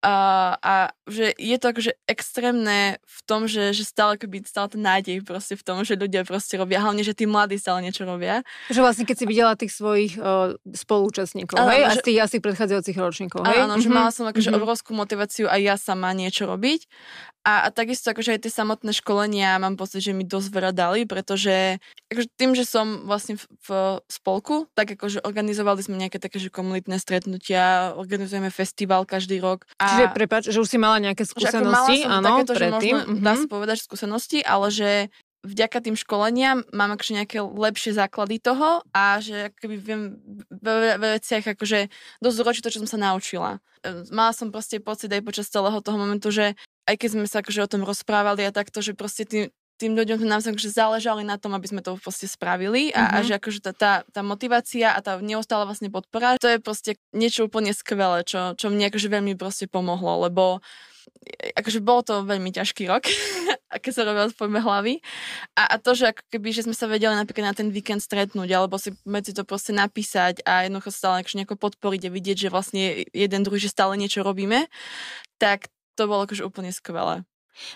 a, 0.00 0.14
a 0.56 0.74
že 1.04 1.36
je 1.36 1.56
to 1.60 1.66
akože 1.74 1.92
extrémne 2.08 2.96
v 3.04 3.18
tom, 3.28 3.44
že, 3.44 3.76
že 3.76 3.84
stále 3.84 4.16
akoby 4.16 4.46
stále 4.48 4.72
ten 4.72 4.80
nádej 4.80 5.20
proste 5.20 5.60
v 5.60 5.62
tom, 5.66 5.84
že 5.84 6.00
ľudia 6.00 6.24
proste 6.24 6.56
robia, 6.56 6.80
hlavne, 6.80 7.04
že 7.04 7.12
tí 7.12 7.28
mladí 7.28 7.60
stále 7.60 7.84
niečo 7.84 8.08
robia. 8.08 8.40
Že 8.72 8.80
vlastne 8.80 9.04
keď 9.04 9.16
si 9.20 9.24
videla 9.28 9.52
tých 9.60 9.76
svojich 9.76 10.16
uh, 10.16 10.56
spolúčastníkov, 10.72 11.60
hej, 11.60 11.84
a 11.84 11.92
z 12.00 12.04
tých 12.06 12.18
asi 12.24 12.36
predchádzajúcich 12.40 12.96
ročníkov, 12.96 13.44
hej? 13.44 13.68
Áno, 13.68 13.76
mm-hmm. 13.76 13.84
že 13.84 13.88
mala 13.92 14.10
som 14.14 14.24
akože 14.24 14.48
mm-hmm. 14.48 14.64
obrovskú 14.64 14.96
motiváciu 14.96 15.52
aj 15.52 15.60
ja 15.60 15.74
sama 15.76 16.16
niečo 16.16 16.48
robiť 16.48 16.88
a, 17.48 17.64
a 17.64 17.68
takisto 17.72 18.12
akože 18.12 18.36
aj 18.36 18.40
tie 18.44 18.52
samotné 18.52 18.92
školenia 18.92 19.56
mám 19.56 19.80
pocit, 19.80 20.04
že 20.04 20.12
mi 20.12 20.26
dosť 20.26 20.48
veľa 20.52 20.72
dali, 20.76 21.00
pretože 21.08 21.80
akože 22.12 22.28
tým, 22.36 22.52
že 22.52 22.68
som 22.68 23.08
vlastne 23.08 23.40
v, 23.40 23.44
v 23.64 23.68
spolku, 24.04 24.68
tak 24.76 24.92
akože 24.98 25.24
organizovali 25.24 25.80
sme 25.80 25.96
nejaké 25.96 26.20
také 26.20 26.37
že 26.38 26.48
komunitné 26.48 26.96
stretnutia, 27.02 27.92
organizujeme 27.98 28.48
festival 28.48 29.04
každý 29.04 29.42
rok. 29.42 29.66
A, 29.78 29.86
Čiže 29.86 30.04
prepáč, 30.14 30.42
že 30.48 30.58
už 30.62 30.68
si 30.70 30.78
mala 30.78 31.02
nejaké 31.02 31.26
skúsenosti, 31.26 32.02
že 32.02 32.10
áno, 32.10 32.42
takéto, 32.42 32.54
predtým. 32.54 32.94
Že 32.94 33.02
možno, 33.02 33.12
mm-hmm. 33.12 33.26
dá 33.26 33.32
sa 33.34 33.46
povedať, 33.46 33.76
skúsenosti, 33.82 34.38
ale 34.42 34.66
že 34.70 34.90
vďaka 35.46 35.78
tým 35.78 35.94
školeniam 35.94 36.66
mám 36.74 36.98
akože 36.98 37.12
nejaké 37.14 37.38
lepšie 37.38 37.94
základy 37.94 38.42
toho 38.42 38.82
a 38.90 39.22
že 39.22 39.54
akoby 39.54 39.76
viem 39.78 40.02
ve, 40.50 40.98
ve 40.98 41.08
veciach 41.18 41.54
akože 41.54 41.88
dosť 42.18 42.36
zročiť 42.36 42.62
to, 42.66 42.72
čo 42.74 42.80
som 42.82 42.90
sa 42.90 42.98
naučila. 42.98 43.62
Mala 44.10 44.34
som 44.34 44.50
proste 44.50 44.82
pocit 44.82 45.08
aj 45.14 45.22
počas 45.22 45.46
celého 45.46 45.78
toho 45.78 45.94
momentu, 45.94 46.34
že 46.34 46.58
aj 46.90 46.96
keď 46.98 47.08
sme 47.14 47.26
sa 47.30 47.38
akože 47.40 47.60
o 47.62 47.70
tom 47.70 47.86
rozprávali 47.86 48.42
a 48.48 48.54
takto, 48.54 48.82
že 48.82 48.98
proste 48.98 49.22
tým, 49.28 49.54
tým 49.78 49.94
ľuďom 49.94 50.26
nám 50.26 50.42
sa 50.42 50.50
akože 50.50 50.74
záležali 50.74 51.22
na 51.22 51.38
tom, 51.38 51.54
aby 51.54 51.70
sme 51.70 51.80
to 51.80 51.94
proste 52.02 52.26
spravili 52.26 52.90
a, 52.90 52.98
mm-hmm. 52.98 53.14
a 53.14 53.18
mhm. 53.22 53.24
že 53.24 53.32
akože 53.38 53.60
tá, 53.62 53.72
tá, 53.72 53.92
tá 54.10 54.20
motivácia 54.26 54.90
a 54.90 54.98
tá 54.98 55.22
neustála 55.22 55.64
vlastne 55.64 55.88
podpora, 55.88 56.36
to 56.42 56.50
je 56.50 56.58
proste 56.58 56.98
niečo 57.14 57.46
úplne 57.46 57.70
skvelé, 57.70 58.26
čo, 58.26 58.58
čo 58.58 58.68
mne 58.68 58.90
akože 58.90 59.08
veľmi 59.08 59.38
proste 59.38 59.70
pomohlo, 59.70 60.26
lebo 60.26 60.58
akože 61.56 61.80
bol 61.80 62.04
to 62.04 62.24
veľmi 62.24 62.52
ťažký 62.52 62.88
rok, 62.88 63.08
aké 63.76 63.88
sa 63.92 64.04
robilo 64.04 64.28
spojme 64.28 64.60
hlavy. 64.60 65.00
A, 65.56 65.72
a 65.72 65.80
to, 65.80 65.96
že 65.96 66.12
ako 66.12 66.22
keby, 66.28 66.48
že 66.52 66.64
sme 66.68 66.76
sa 66.76 66.88
vedeli 66.88 67.12
napríklad 67.16 67.52
na 67.52 67.56
ten 67.56 67.68
víkend 67.72 68.04
stretnúť, 68.04 68.48
alebo 68.52 68.76
si 68.76 68.92
medzi 69.08 69.32
to 69.32 69.44
proste 69.44 69.72
napísať 69.72 70.44
a 70.44 70.68
jednoducho 70.68 70.92
stále 70.92 71.24
akože 71.24 71.38
nejako 71.38 71.56
podporiť 71.56 72.02
a 72.08 72.14
vidieť, 72.14 72.36
že 72.48 72.52
vlastne 72.52 72.82
jeden 73.12 73.40
druhý, 73.44 73.60
že 73.60 73.72
stále 73.72 73.96
niečo 73.96 74.24
robíme, 74.24 74.68
tak 75.40 75.72
to 75.96 76.06
bolo 76.06 76.24
akože 76.24 76.46
úplne 76.46 76.70
skvelé. 76.70 77.24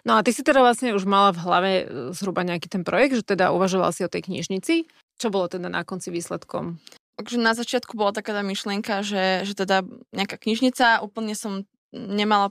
No 0.07 0.19
a 0.19 0.25
ty 0.25 0.31
si 0.31 0.43
teda 0.47 0.63
vlastne 0.63 0.95
už 0.95 1.05
mala 1.07 1.35
v 1.35 1.43
hlave 1.43 1.73
e, 1.73 1.85
zhruba 2.15 2.47
nejaký 2.47 2.69
ten 2.71 2.83
projekt, 2.83 3.23
že 3.23 3.35
teda 3.37 3.51
uvažoval 3.55 3.91
si 3.95 4.07
o 4.07 4.13
tej 4.13 4.27
knižnici. 4.31 4.87
Čo 5.19 5.29
bolo 5.31 5.47
teda 5.47 5.71
na 5.71 5.83
konci 5.87 6.11
výsledkom? 6.11 6.79
Takže 7.21 7.39
na 7.39 7.53
začiatku 7.53 7.95
bola 7.95 8.11
taká 8.11 8.33
tá 8.33 8.43
myšlienka, 8.43 9.05
že, 9.05 9.47
že 9.47 9.55
teda 9.55 9.85
nejaká 10.11 10.41
knižnica, 10.41 11.05
úplne 11.05 11.37
som 11.37 11.69
nemala 11.93 12.51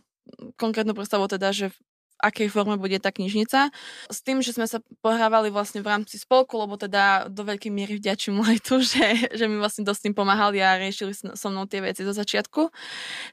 konkrétnu 0.56 0.94
predstavu 0.94 1.26
teda, 1.28 1.52
že 1.52 1.74
akej 2.22 2.54
forme 2.54 2.78
bude 2.78 3.02
tá 3.02 3.10
knižnica. 3.10 3.74
S 4.08 4.20
tým, 4.22 4.46
že 4.46 4.54
sme 4.54 4.70
sa 4.70 4.80
pohrávali 5.02 5.50
vlastne 5.50 5.82
v 5.82 5.90
rámci 5.90 6.22
spolku, 6.22 6.56
lebo 6.56 6.78
teda 6.78 7.28
do 7.28 7.42
veľkej 7.42 7.74
miery 7.74 7.98
vďačím 7.98 8.38
Lightu, 8.38 8.80
že, 8.94 9.34
že 9.34 9.46
mi 9.50 9.58
vlastne 9.58 9.82
dosť 9.82 10.08
tým 10.08 10.16
pomáhali 10.16 10.62
a 10.62 10.78
riešili 10.78 11.18
so 11.18 11.48
mnou 11.50 11.66
tie 11.66 11.82
veci 11.82 12.06
do 12.06 12.14
začiatku, 12.14 12.70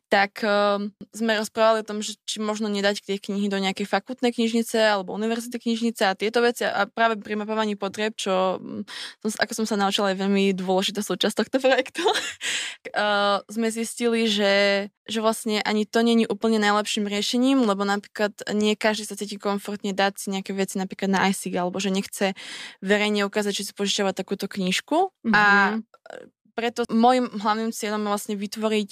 tak 0.09 0.41
uh, 0.41 0.81
sme 1.13 1.37
rozprávali 1.37 1.85
o 1.85 1.89
tom, 1.89 2.01
že 2.01 2.17
či 2.25 2.41
možno 2.41 2.73
nedať 2.73 3.05
tie 3.05 3.21
knihy 3.21 3.53
do 3.53 3.61
nejakej 3.61 3.85
fakultnej 3.85 4.33
knižnice 4.33 4.81
alebo 4.81 5.13
univerzity 5.13 5.61
knižnice 5.61 6.09
a 6.09 6.17
tieto 6.17 6.41
veci 6.41 6.65
a 6.65 6.89
práve 6.89 7.21
pri 7.21 7.37
mapovaní 7.37 7.77
potrieb, 7.77 8.17
čo 8.17 8.57
som, 9.21 9.31
ako 9.37 9.53
som 9.53 9.67
sa 9.69 9.77
naučila 9.77 10.17
je 10.17 10.23
veľmi 10.25 10.57
dôležitá 10.57 11.05
súčasť 11.05 11.45
tohto 11.45 11.59
projektu, 11.67 12.03
uh, 12.97 13.45
sme 13.53 13.69
zistili, 13.69 14.25
že, 14.31 14.89
že 15.05 15.19
vlastne 15.21 15.61
ani 15.67 15.85
to 15.85 16.01
není 16.01 16.25
úplne 16.25 16.57
najlepším 16.63 17.05
riešením, 17.05 17.69
lebo 17.69 17.85
napríklad 17.85 18.33
nie 18.57 18.78
každý 18.79 19.05
sa 19.05 19.19
cíti 19.19 19.37
komfortne 19.37 19.91
dať 19.91 20.13
si 20.17 20.27
nejaké 20.31 20.55
veci 20.55 20.79
napríklad 20.79 21.11
na 21.11 21.27
iSig, 21.29 21.59
alebo 21.59 21.83
že 21.83 21.91
nechce 21.91 22.39
verejne 22.79 23.27
ukázať, 23.27 23.53
že 23.53 23.65
si 23.69 23.73
požičiava 23.75 24.15
takúto 24.15 24.47
knižku. 24.47 25.11
Mm-hmm. 25.11 25.35
A 25.35 25.45
mhm. 25.75 25.81
preto 26.55 26.87
môjim 26.89 27.27
hlavným 27.29 27.75
cieľom 27.75 28.07
je 28.07 28.11
vlastne 28.15 28.35
vytvoriť 28.39 28.91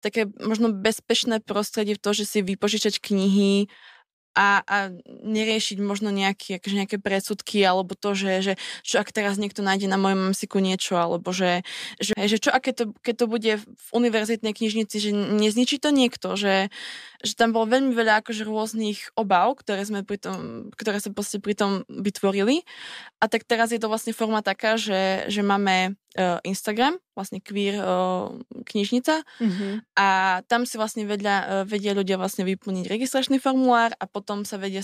také 0.00 0.26
možno 0.40 0.72
bezpečné 0.72 1.44
prostredie 1.44 1.94
v 1.94 2.02
to, 2.02 2.10
že 2.16 2.24
si 2.24 2.38
vypožičať 2.40 2.98
knihy 2.98 3.68
a, 4.34 4.62
a 4.62 4.76
neriešiť 5.06 5.82
možno 5.82 6.14
nejaké, 6.14 6.62
akože 6.62 6.76
nejaké 6.78 6.96
predsudky 7.02 7.60
alebo 7.66 7.98
to, 7.98 8.14
že, 8.14 8.32
že 8.40 8.52
čo 8.86 9.02
ak 9.02 9.10
teraz 9.10 9.36
niekto 9.36 9.60
nájde 9.66 9.90
na 9.90 9.98
mojom 9.98 10.30
mamsiku 10.30 10.62
niečo 10.62 10.94
alebo 10.94 11.34
že, 11.34 11.66
že, 11.98 12.14
že 12.14 12.36
čo 12.38 12.54
ak 12.54 12.70
keď 12.70 12.74
to, 12.74 12.84
keď 13.02 13.14
to 13.18 13.26
bude 13.26 13.52
v 13.58 13.88
univerzitnej 13.90 14.54
knižnici, 14.54 14.96
že 15.02 15.10
nezničí 15.10 15.82
to 15.82 15.90
niekto, 15.90 16.38
že, 16.38 16.70
že 17.20 17.32
tam 17.34 17.50
bolo 17.50 17.66
veľmi 17.66 17.90
veľa 17.90 18.22
akože 18.22 18.46
rôznych 18.46 19.12
obav, 19.18 19.58
ktoré 19.58 19.82
sme 19.82 20.06
pri 20.06 20.22
tom, 20.22 20.70
ktoré 20.78 21.02
sa 21.02 21.10
proste 21.10 21.42
pri 21.42 21.58
tom 21.58 21.82
vytvorili. 21.90 22.62
A 23.18 23.26
tak 23.26 23.44
teraz 23.44 23.74
je 23.74 23.82
to 23.82 23.90
vlastne 23.90 24.14
forma 24.14 24.40
taká, 24.40 24.78
že, 24.78 25.26
že 25.26 25.42
máme 25.42 25.98
Instagram, 26.18 26.98
vlastne 27.14 27.38
queer 27.38 27.78
uh, 27.78 28.34
knižnica 28.66 29.22
mm-hmm. 29.22 29.72
a 29.94 30.40
tam 30.50 30.66
si 30.66 30.74
vlastne 30.74 31.06
vedľa, 31.06 31.36
uh, 31.36 31.48
vedia 31.68 31.94
ľudia 31.94 32.18
vlastne 32.18 32.42
vyplniť 32.42 32.90
registračný 32.90 33.38
formulár 33.38 33.94
a 33.94 34.10
potom 34.10 34.42
sa 34.42 34.58
vedia, 34.58 34.82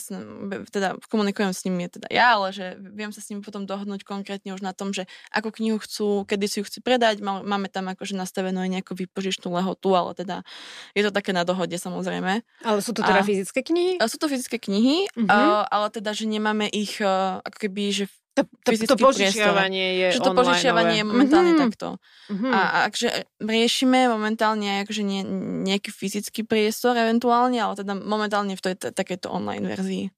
teda 0.70 1.00
komunikujem 1.10 1.50
s 1.50 1.66
nimi 1.66 1.90
teda 1.90 2.06
ja, 2.14 2.38
ale 2.38 2.54
že 2.54 2.78
viem 2.78 3.10
sa 3.10 3.18
s 3.18 3.32
nimi 3.32 3.42
potom 3.42 3.66
dohodnúť 3.66 4.06
konkrétne 4.06 4.54
už 4.54 4.62
na 4.62 4.70
tom, 4.70 4.94
že 4.94 5.10
ako 5.34 5.50
knihu 5.58 5.82
chcú, 5.82 6.22
kedy 6.30 6.46
si 6.46 6.56
ju 6.62 6.64
chcú 6.68 6.78
predať, 6.86 7.18
máme 7.24 7.66
tam 7.72 7.90
akože 7.90 8.14
nastavenú 8.14 8.62
aj 8.62 8.70
nejakú 8.78 8.92
výpožičnú 8.94 9.50
lehotu, 9.50 9.98
ale 9.98 10.14
teda 10.14 10.46
je 10.94 11.02
to 11.02 11.10
také 11.10 11.34
na 11.34 11.42
dohode 11.42 11.74
samozrejme. 11.74 12.46
Ale 12.62 12.78
sú 12.78 12.94
to 12.94 13.02
teda 13.02 13.22
a, 13.22 13.26
fyzické 13.26 13.66
knihy? 13.66 13.98
Sú 14.06 14.22
to 14.22 14.30
fyzické 14.30 14.62
knihy, 14.62 15.10
mm-hmm. 15.10 15.74
ale 15.74 15.86
teda, 15.90 16.14
že 16.14 16.30
nemáme 16.30 16.70
ich 16.70 17.02
ako 17.02 17.58
keby, 17.66 17.90
že 17.90 18.04
to, 18.36 18.44
to, 18.68 18.70
to 18.84 18.96
požičiavanie 19.00 19.86
je 19.96 20.06
Že 20.20 20.20
to 20.20 20.32
požičiavanie 20.36 21.00
je 21.00 21.06
momentálne 21.08 21.52
mm-hmm. 21.56 21.64
takto. 21.64 21.88
Mm-hmm. 22.28 22.52
A, 22.52 22.60
akže 22.84 23.08
riešime 23.40 24.12
momentálne 24.12 24.84
akože 24.84 25.00
nie, 25.00 25.24
nejaký 25.64 25.88
fyzický 25.88 26.44
priestor 26.44 26.92
eventuálne, 27.00 27.56
ale 27.56 27.80
teda 27.80 27.96
momentálne 27.96 28.52
v 28.52 28.62
tej 28.62 28.74
t- 28.76 28.92
takéto 28.92 29.32
online 29.32 29.64
verzii. 29.64 30.12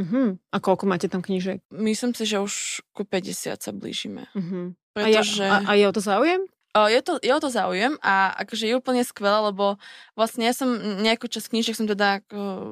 Mm-hmm. 0.00 0.26
A 0.48 0.56
koľko 0.64 0.88
máte 0.88 1.12
tam 1.12 1.20
knižek? 1.20 1.60
Myslím 1.76 2.16
si, 2.16 2.24
že 2.24 2.40
už 2.40 2.80
ku 2.96 3.04
50 3.04 3.60
sa 3.60 3.70
blížime. 3.76 4.32
Mm-hmm. 4.32 4.64
Pretože... 4.96 5.44
A, 5.44 5.60
ja, 5.60 5.68
a, 5.68 5.68
a 5.68 5.72
je 5.76 5.84
o 5.84 5.92
to 5.92 6.00
záujem? 6.00 6.40
Je, 6.76 7.00
to, 7.02 7.18
je 7.18 7.32
o 7.32 7.40
to 7.40 7.48
záujem 7.50 7.96
a 8.04 8.32
akože 8.44 8.68
je 8.68 8.74
úplne 8.76 9.02
skvelé, 9.02 9.50
lebo 9.50 9.80
vlastne 10.14 10.46
ja 10.46 10.54
som 10.54 10.68
nejakú 10.76 11.26
časť 11.26 11.48
knížek 11.50 11.74
som 11.74 11.88
teda 11.88 12.22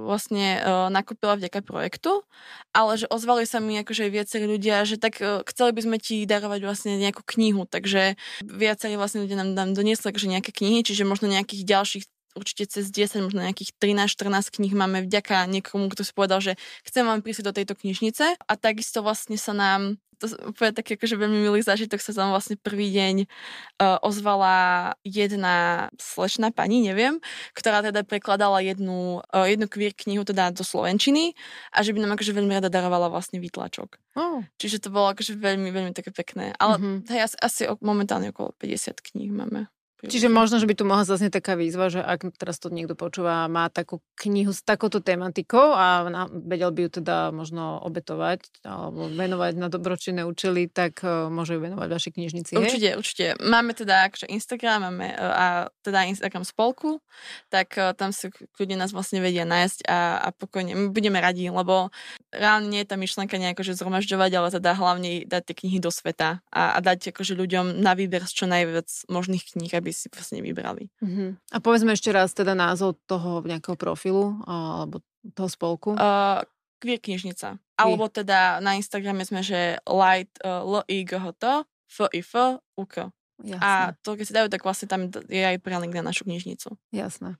vlastne 0.06 0.60
nakúpila 0.92 1.34
vďaka 1.34 1.64
projektu, 1.64 2.22
ale 2.70 3.00
že 3.00 3.08
ozvali 3.10 3.48
sa 3.48 3.58
mi 3.58 3.74
akože 3.80 4.06
viacerí 4.12 4.46
ľudia, 4.46 4.84
že 4.86 5.00
tak 5.00 5.18
chceli 5.50 5.70
by 5.74 5.80
sme 5.82 5.96
ti 5.98 6.22
darovať 6.28 6.60
vlastne 6.62 6.92
nejakú 7.00 7.24
knihu, 7.34 7.64
takže 7.66 8.14
viacerí 8.44 8.94
vlastne 8.94 9.24
ľudia 9.24 9.42
nám, 9.42 9.56
nám 9.56 9.70
doniesli 9.74 10.12
akože 10.12 10.28
nejaké 10.30 10.54
knihy, 10.54 10.84
čiže 10.86 11.08
možno 11.08 11.26
nejakých 11.26 11.66
ďalších 11.66 12.04
určite 12.36 12.68
cez 12.68 12.92
10, 12.92 13.32
možno 13.32 13.40
nejakých 13.42 13.74
13-14 13.80 14.54
kníh 14.60 14.74
máme 14.76 15.02
vďaka 15.08 15.48
niekomu, 15.48 15.88
kto 15.88 16.04
si 16.04 16.12
povedal, 16.12 16.38
že 16.44 16.60
chcem 16.84 17.08
vám 17.08 17.24
prísť 17.24 17.48
do 17.48 17.52
tejto 17.56 17.74
knižnice 17.74 18.36
a 18.36 18.52
takisto 18.54 19.00
vlastne 19.00 19.40
sa 19.40 19.56
nám 19.56 19.96
to 20.16 20.32
úplne 20.48 20.72
taký 20.72 20.96
akože 20.96 21.16
veľmi 21.16 21.44
milý 21.44 21.60
zážitok 21.60 22.00
sa 22.00 22.16
tam 22.16 22.32
vlastne 22.32 22.56
prvý 22.56 22.88
deň 22.88 23.28
uh, 23.28 24.00
ozvala 24.00 24.96
jedna 25.04 25.88
slečná 26.00 26.48
pani, 26.50 26.80
neviem, 26.80 27.20
ktorá 27.52 27.84
teda 27.84 28.00
prekladala 28.02 28.64
jednu, 28.64 29.20
uh, 29.20 29.46
jednu 29.46 29.68
queer 29.68 29.92
knihu 29.92 30.24
teda 30.24 30.52
do 30.56 30.64
Slovenčiny 30.64 31.36
a 31.72 31.84
že 31.84 31.92
by 31.92 32.00
nám 32.00 32.16
akože 32.16 32.32
veľmi 32.32 32.52
rada 32.56 32.72
darovala 32.72 33.12
vlastne 33.12 33.36
výtlačok. 33.44 34.00
Oh. 34.16 34.40
Čiže 34.56 34.88
to 34.88 34.92
bolo 34.92 35.12
akože 35.12 35.36
veľmi, 35.36 35.68
veľmi 35.68 35.92
také 35.92 36.08
pekné. 36.08 36.56
Ale 36.56 36.80
mm-hmm. 36.80 36.96
hej, 37.12 37.20
asi, 37.28 37.36
asi 37.36 37.62
momentálne 37.84 38.32
okolo 38.32 38.56
50 38.56 38.96
kníh 39.12 39.28
máme. 39.28 39.68
Čiže 40.06 40.30
možno, 40.30 40.62
že 40.62 40.70
by 40.70 40.74
tu 40.78 40.84
mohla 40.86 41.02
zase 41.02 41.28
taká 41.28 41.58
výzva, 41.58 41.90
že 41.90 41.98
ak 41.98 42.38
teraz 42.38 42.62
to 42.62 42.70
niekto 42.70 42.94
počúva 42.94 43.44
a 43.44 43.50
má 43.50 43.66
takú 43.66 43.98
knihu 44.22 44.54
s 44.54 44.62
takouto 44.62 45.02
tematikou 45.02 45.74
a 45.74 46.06
na, 46.06 46.22
vedel 46.30 46.70
by 46.70 46.86
ju 46.86 46.90
teda 47.02 47.34
možno 47.34 47.82
obetovať 47.82 48.46
alebo 48.62 49.10
venovať 49.10 49.52
na 49.58 49.66
dobročinné 49.66 50.22
účely, 50.22 50.70
tak 50.70 51.02
uh, 51.02 51.26
môže 51.26 51.58
ju 51.58 51.60
venovať 51.60 51.88
vašej 51.90 52.12
knižnici. 52.14 52.52
Určite, 52.54 52.88
hej? 52.94 52.98
určite. 52.98 53.24
Máme 53.42 53.74
teda 53.74 54.06
akože 54.06 54.30
Instagram 54.30 54.90
máme, 54.92 55.10
uh, 55.10 55.34
a 55.34 55.46
teda 55.82 56.06
Instagram 56.06 56.46
spolku, 56.46 57.02
tak 57.50 57.74
uh, 57.74 57.90
tam 57.92 58.14
si 58.14 58.30
ľudia 58.56 58.78
nás 58.78 58.94
vlastne 58.94 59.18
vedia 59.18 59.42
nájsť 59.42 59.90
a, 59.90 60.22
a 60.22 60.28
pokojne 60.30 60.72
my 60.78 60.86
budeme 60.94 61.18
radi, 61.18 61.50
lebo 61.50 61.90
reálne 62.30 62.70
nie 62.70 62.84
je 62.84 62.90
tá 62.92 62.96
myšlenka 63.00 63.40
nejako, 63.40 63.64
že 63.66 63.78
zhromažďovať, 63.80 64.30
ale 64.36 64.48
teda 64.54 64.70
hlavne 64.76 65.10
dať 65.24 65.42
tie 65.50 65.56
knihy 65.64 65.78
do 65.80 65.90
sveta 65.90 66.44
a, 66.52 66.62
a 66.76 66.78
dať 66.84 67.10
akože 67.10 67.34
ľuďom 67.34 67.80
na 67.80 67.96
výber 67.96 68.22
z 68.28 68.32
čo 68.32 68.44
najviac 68.44 68.88
možných 69.08 69.56
kníh, 69.56 69.72
aby 69.72 69.95
si 69.96 70.12
vlastne 70.12 70.44
vybrali. 70.44 70.92
Uh-huh. 71.00 71.32
A 71.50 71.56
povedzme 71.64 71.96
ešte 71.96 72.12
raz 72.12 72.36
teda 72.36 72.52
názov 72.52 73.00
toho 73.08 73.40
nejakého 73.40 73.80
profilu 73.80 74.36
alebo 74.44 75.00
toho 75.32 75.48
spolku. 75.48 75.96
Uh, 75.96 76.44
Queer 76.76 77.00
knižnica. 77.00 77.56
Alebo 77.80 78.12
teda 78.12 78.60
na 78.60 78.76
Instagrame 78.76 79.24
sme, 79.24 79.40
že 79.40 79.80
light 79.88 80.32
uh, 80.44 80.60
l 80.60 80.84
i 80.92 81.08
g 81.08 81.16
h 81.16 81.24
t 81.40 81.44
f 81.88 81.96
i 82.12 82.20
f 82.20 82.60
u 82.60 82.84
k. 82.84 83.08
Jasné. 83.36 83.60
A 83.60 83.92
to, 84.00 84.16
keď 84.16 84.24
si 84.24 84.32
dajú, 84.32 84.48
tak 84.48 84.64
vlastne 84.64 84.88
tam 84.88 85.12
je 85.12 85.44
aj 85.44 85.60
prelink 85.60 85.92
na 85.92 86.00
našu 86.00 86.24
knižnicu. 86.24 86.72
Jasné. 86.88 87.36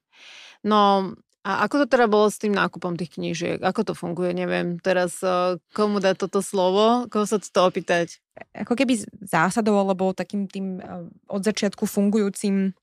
No, 0.61 1.13
a 1.47 1.63
ako 1.63 1.87
to 1.87 1.95
teda 1.95 2.11
bolo 2.11 2.27
s 2.27 2.43
tým 2.43 2.51
nákupom 2.51 2.99
tých 2.99 3.15
knížiek? 3.15 3.63
Ako 3.63 3.87
to 3.87 3.95
funguje? 3.95 4.35
Neviem 4.35 4.83
teraz, 4.83 5.23
uh, 5.23 5.63
komu 5.71 6.03
dá 6.03 6.19
toto 6.19 6.43
slovo, 6.43 7.07
koho 7.07 7.23
sa 7.23 7.39
to 7.39 7.61
opýtať? 7.63 8.19
Ako 8.51 8.75
keby 8.75 9.07
zásadou, 9.23 9.79
alebo 9.79 10.11
takým 10.11 10.51
tým 10.51 10.83
uh, 10.83 11.07
od 11.31 11.47
začiatku 11.47 11.87
fungujúcim 11.87 12.75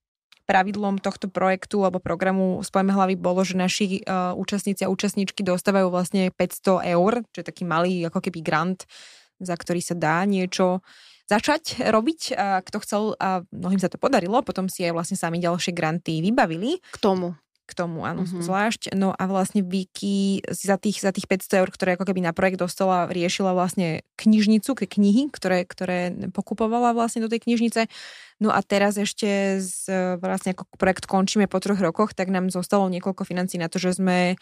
pravidlom 0.48 1.04
tohto 1.04 1.28
projektu 1.28 1.84
alebo 1.84 2.04
programu 2.04 2.64
Spojme 2.64 2.96
hlavy 2.96 3.20
bolo, 3.20 3.44
že 3.44 3.60
naši 3.60 4.00
uh, 4.08 4.32
účastníci 4.40 4.88
a 4.88 4.92
účastníčky 4.92 5.44
dostávajú 5.44 5.92
vlastne 5.92 6.32
500 6.32 6.88
eur, 6.96 7.12
čo 7.36 7.44
je 7.44 7.48
taký 7.48 7.68
malý 7.68 8.08
ako 8.08 8.24
keby 8.24 8.40
grant, 8.40 8.88
za 9.44 9.60
ktorý 9.60 9.84
sa 9.84 9.96
dá 9.96 10.24
niečo 10.24 10.80
začať 11.28 11.84
robiť, 11.88 12.36
a 12.36 12.60
kto 12.64 12.78
chcel 12.84 13.04
a 13.20 13.44
mnohým 13.52 13.80
sa 13.80 13.88
to 13.88 14.00
podarilo, 14.00 14.44
potom 14.44 14.68
si 14.68 14.84
aj 14.88 14.96
vlastne 14.96 15.16
sami 15.20 15.40
ďalšie 15.40 15.72
granty 15.72 16.20
vybavili. 16.20 16.80
K 16.80 17.00
tomu 17.00 17.36
k 17.64 17.72
tomu, 17.72 18.04
áno, 18.04 18.28
mm-hmm. 18.28 18.44
zvlášť. 18.44 18.82
No 18.92 19.16
a 19.16 19.24
vlastne 19.24 19.64
Vicky 19.64 20.44
za 20.52 20.76
tých, 20.76 21.00
za 21.00 21.16
tých 21.16 21.32
500 21.32 21.62
eur, 21.64 21.70
ktoré 21.72 21.90
ako 21.96 22.06
keby 22.12 22.20
na 22.20 22.36
projekt 22.36 22.60
dostala, 22.60 23.08
riešila 23.08 23.56
vlastne 23.56 24.04
knižnicu, 24.20 24.76
knihy, 24.76 25.32
ktoré, 25.32 25.64
ktoré 25.64 26.12
pokupovala 26.36 26.92
vlastne 26.92 27.24
do 27.24 27.32
tej 27.32 27.48
knižnice. 27.48 27.88
No 28.44 28.52
a 28.52 28.60
teraz 28.60 29.00
ešte 29.00 29.64
z, 29.64 29.88
vlastne 30.20 30.52
ako 30.52 30.68
projekt 30.76 31.08
končíme 31.08 31.48
po 31.48 31.64
troch 31.64 31.80
rokoch, 31.80 32.12
tak 32.12 32.28
nám 32.28 32.52
zostalo 32.52 32.92
niekoľko 32.92 33.24
financí 33.24 33.56
na 33.56 33.72
to, 33.72 33.80
že 33.80 34.04
sme 34.04 34.36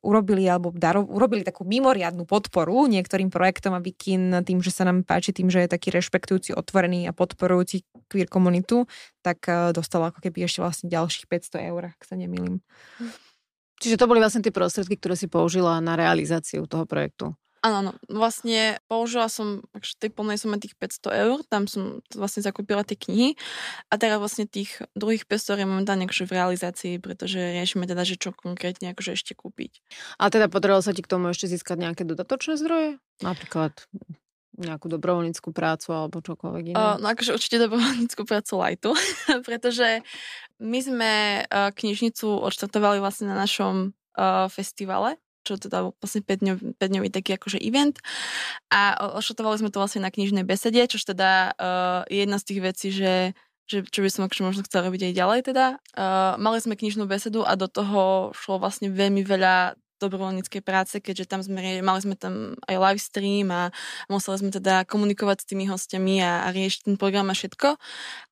urobili 0.00 0.48
alebo 0.48 0.72
daro, 0.72 1.04
urobili 1.04 1.44
takú 1.44 1.68
mimoriadnú 1.68 2.24
podporu 2.24 2.88
niektorým 2.88 3.28
projektom 3.28 3.76
a 3.76 3.84
Vikin 3.84 4.40
tým, 4.40 4.64
že 4.64 4.72
sa 4.72 4.88
nám 4.88 5.04
páči, 5.04 5.36
tým, 5.36 5.52
že 5.52 5.60
je 5.60 5.68
taký 5.68 5.92
rešpektujúci, 5.92 6.56
otvorený 6.56 7.04
a 7.04 7.12
podporujúci 7.12 7.84
queer 8.08 8.24
komunitu, 8.32 8.88
tak 9.20 9.44
eh, 9.52 9.76
dostala 9.76 10.08
ako 10.08 10.24
keby 10.24 10.48
ešte 10.48 10.64
vlastne 10.64 10.88
ďalších 10.88 11.28
500 11.28 11.68
eur, 11.68 11.92
ak 11.92 12.00
sa 12.08 12.16
nemýlim. 12.16 12.64
Čiže 13.84 14.00
to 14.00 14.08
boli 14.08 14.24
vlastne 14.24 14.40
tie 14.40 14.54
prostriedky, 14.54 14.96
ktoré 14.96 15.12
si 15.12 15.28
použila 15.28 15.76
na 15.84 15.92
realizáciu 15.92 16.64
toho 16.64 16.88
projektu. 16.88 17.36
Áno, 17.62 17.76
áno. 17.78 17.92
Vlastne 18.10 18.82
použila 18.90 19.30
som, 19.30 19.62
takže 19.70 19.94
tej 20.02 20.10
plnej 20.10 20.34
som 20.34 20.50
tých 20.58 20.74
500 20.74 21.22
eur, 21.26 21.38
tam 21.46 21.70
som 21.70 22.02
vlastne 22.10 22.42
zakúpila 22.42 22.82
tie 22.82 22.98
knihy 22.98 23.38
a 23.86 23.94
teraz 24.02 24.18
vlastne 24.18 24.50
tých 24.50 24.82
druhých 24.98 25.30
500 25.30 25.54
eur 25.54 25.58
je 25.62 25.70
momentálne 25.70 26.04
akože 26.10 26.26
v 26.26 26.34
realizácii, 26.34 26.94
pretože 26.98 27.38
riešime 27.38 27.86
teda, 27.86 28.02
že 28.02 28.18
čo 28.18 28.34
konkrétne 28.34 28.90
akože 28.90 29.14
ešte 29.14 29.38
kúpiť. 29.38 29.78
A 30.18 30.26
teda 30.26 30.50
potrebovalo 30.50 30.82
sa 30.82 30.90
ti 30.90 31.06
k 31.06 31.10
tomu 31.14 31.30
ešte 31.30 31.46
získať 31.46 31.78
nejaké 31.78 32.02
dodatočné 32.02 32.58
zdroje? 32.58 32.98
Napríklad 33.22 33.78
nejakú 34.58 34.90
dobrovoľníckú 34.90 35.48
prácu 35.54 35.94
alebo 35.96 36.20
čokoľvek 36.20 36.64
iné? 36.72 36.76
Uh, 36.76 37.00
no 37.00 37.14
akože 37.14 37.32
určite 37.32 37.62
dobrovoľníckú 37.62 38.22
prácu 38.28 38.52
Lightu, 38.58 38.90
pretože 39.48 40.04
my 40.60 40.78
sme 40.82 41.12
uh, 41.46 41.72
knižnicu 41.72 42.26
odštartovali 42.26 43.00
vlastne 43.00 43.32
na 43.32 43.36
našom 43.38 43.94
uh, 44.18 44.50
festivale, 44.52 45.16
čo 45.42 45.58
teda 45.58 45.90
vlastne 45.98 46.22
5-dňový, 46.22 46.78
5-dňový 46.78 47.08
taký 47.10 47.36
akože 47.36 47.58
event 47.58 47.98
a 48.70 48.94
ošotovali 49.18 49.58
sme 49.58 49.70
to 49.70 49.82
vlastne 49.82 50.02
na 50.02 50.10
knižnej 50.10 50.46
besede, 50.46 50.82
čo 50.86 51.02
teda 51.02 51.52
uh, 51.54 52.00
je 52.06 52.22
jedna 52.22 52.38
z 52.38 52.46
tých 52.46 52.60
vecí, 52.62 52.88
že 52.94 53.12
že, 53.70 53.86
čo 53.88 54.04
by 54.04 54.10
som 54.10 54.26
akože 54.26 54.42
možno 54.42 54.62
chcela 54.66 54.90
robiť 54.90 55.08
aj 55.08 55.12
ďalej 55.16 55.40
teda. 55.48 55.66
Uh, 55.96 56.34
mali 56.36 56.58
sme 56.60 56.76
knižnú 56.76 57.06
besedu 57.06 57.46
a 57.46 57.54
do 57.56 57.70
toho 57.70 58.34
šlo 58.36 58.58
vlastne 58.60 58.90
veľmi 58.90 59.22
veľa 59.24 59.78
dobrovoľníckej 60.02 60.62
práce, 60.66 60.98
keďže 60.98 61.30
tam 61.30 61.40
sme, 61.40 61.78
mali 61.80 62.00
sme 62.02 62.18
tam 62.18 62.58
aj 62.66 62.76
live 62.76 63.02
stream 63.02 63.48
a 63.54 63.70
museli 64.10 64.42
sme 64.42 64.50
teda 64.50 64.82
komunikovať 64.84 65.46
s 65.46 65.48
tými 65.48 65.64
hostiami 65.70 66.18
a, 66.20 66.46
a 66.46 66.48
riešiť 66.50 66.90
ten 66.90 66.96
program 66.98 67.30
a 67.30 67.34
všetko. 67.38 67.78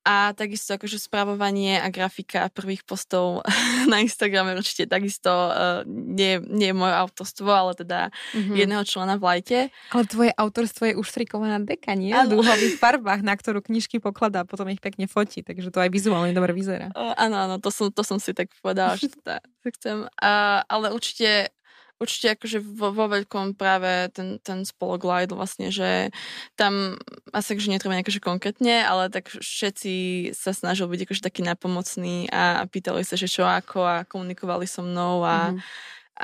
A 0.00 0.32
takisto 0.32 0.74
akože 0.74 0.96
správovanie 0.96 1.76
a 1.76 1.92
grafika 1.92 2.48
prvých 2.50 2.88
postov 2.88 3.44
na 3.92 4.00
Instagrame 4.00 4.56
určite 4.56 4.88
takisto 4.88 5.28
uh, 5.30 5.84
nie, 5.86 6.40
nie 6.48 6.72
je 6.72 6.76
moje 6.76 6.94
autorstvo, 6.96 7.50
ale 7.52 7.72
teda 7.76 8.08
mm-hmm. 8.10 8.56
jedného 8.56 8.84
člena 8.88 9.14
v 9.20 9.22
lajte. 9.22 9.58
Ale 9.92 10.04
tvoje 10.08 10.32
autorstvo 10.34 10.88
je 10.90 10.94
už 10.96 11.06
strikovaná 11.06 11.60
deka, 11.60 11.92
nie? 11.94 12.10
V 12.10 12.32
dúhových 12.32 12.80
farbách, 12.80 13.20
na 13.20 13.36
ktorú 13.36 13.60
knižky 13.60 14.00
pokladá 14.00 14.42
a 14.42 14.48
potom 14.48 14.66
ich 14.72 14.80
pekne 14.80 15.04
fotí, 15.04 15.44
takže 15.44 15.68
to 15.68 15.78
aj 15.84 15.92
vizuálne 15.92 16.32
dobre 16.32 16.56
vyzerá. 16.56 16.90
Uh, 16.96 17.12
áno, 17.20 17.36
áno, 17.36 17.56
to 17.60 17.68
som, 17.68 17.92
to 17.92 18.00
som 18.00 18.16
si 18.16 18.32
tak 18.32 18.48
povedala, 18.64 18.96
že 18.96 19.12
teda 19.12 19.44
chcem. 19.68 20.08
Uh, 20.16 20.64
ale 20.64 20.96
určite 20.96 21.52
určite 22.00 22.32
akože 22.34 22.58
vo, 22.64 22.90
vo 22.90 23.06
veľkom 23.12 23.54
práve 23.54 24.08
ten, 24.16 24.40
ten 24.40 24.64
spolok 24.64 25.04
Light 25.04 25.30
vlastne, 25.30 25.68
že 25.68 26.08
tam 26.56 26.96
asi 27.30 27.54
akože 27.54 27.68
netreba 27.68 28.00
nejaké 28.00 28.16
konkrétne, 28.18 28.82
ale 28.82 29.12
tak 29.12 29.28
všetci 29.28 29.94
sa 30.32 30.56
snažili 30.56 30.96
byť 30.96 31.00
akože 31.06 31.22
taký 31.22 31.44
napomocný 31.44 32.32
a, 32.32 32.64
a 32.64 32.66
pýtali 32.66 33.04
sa, 33.04 33.20
že 33.20 33.28
čo 33.28 33.44
ako 33.44 33.84
a 33.84 33.96
komunikovali 34.08 34.64
so 34.64 34.80
mnou 34.80 35.22
a, 35.22 35.52
mm-hmm. 35.52 35.60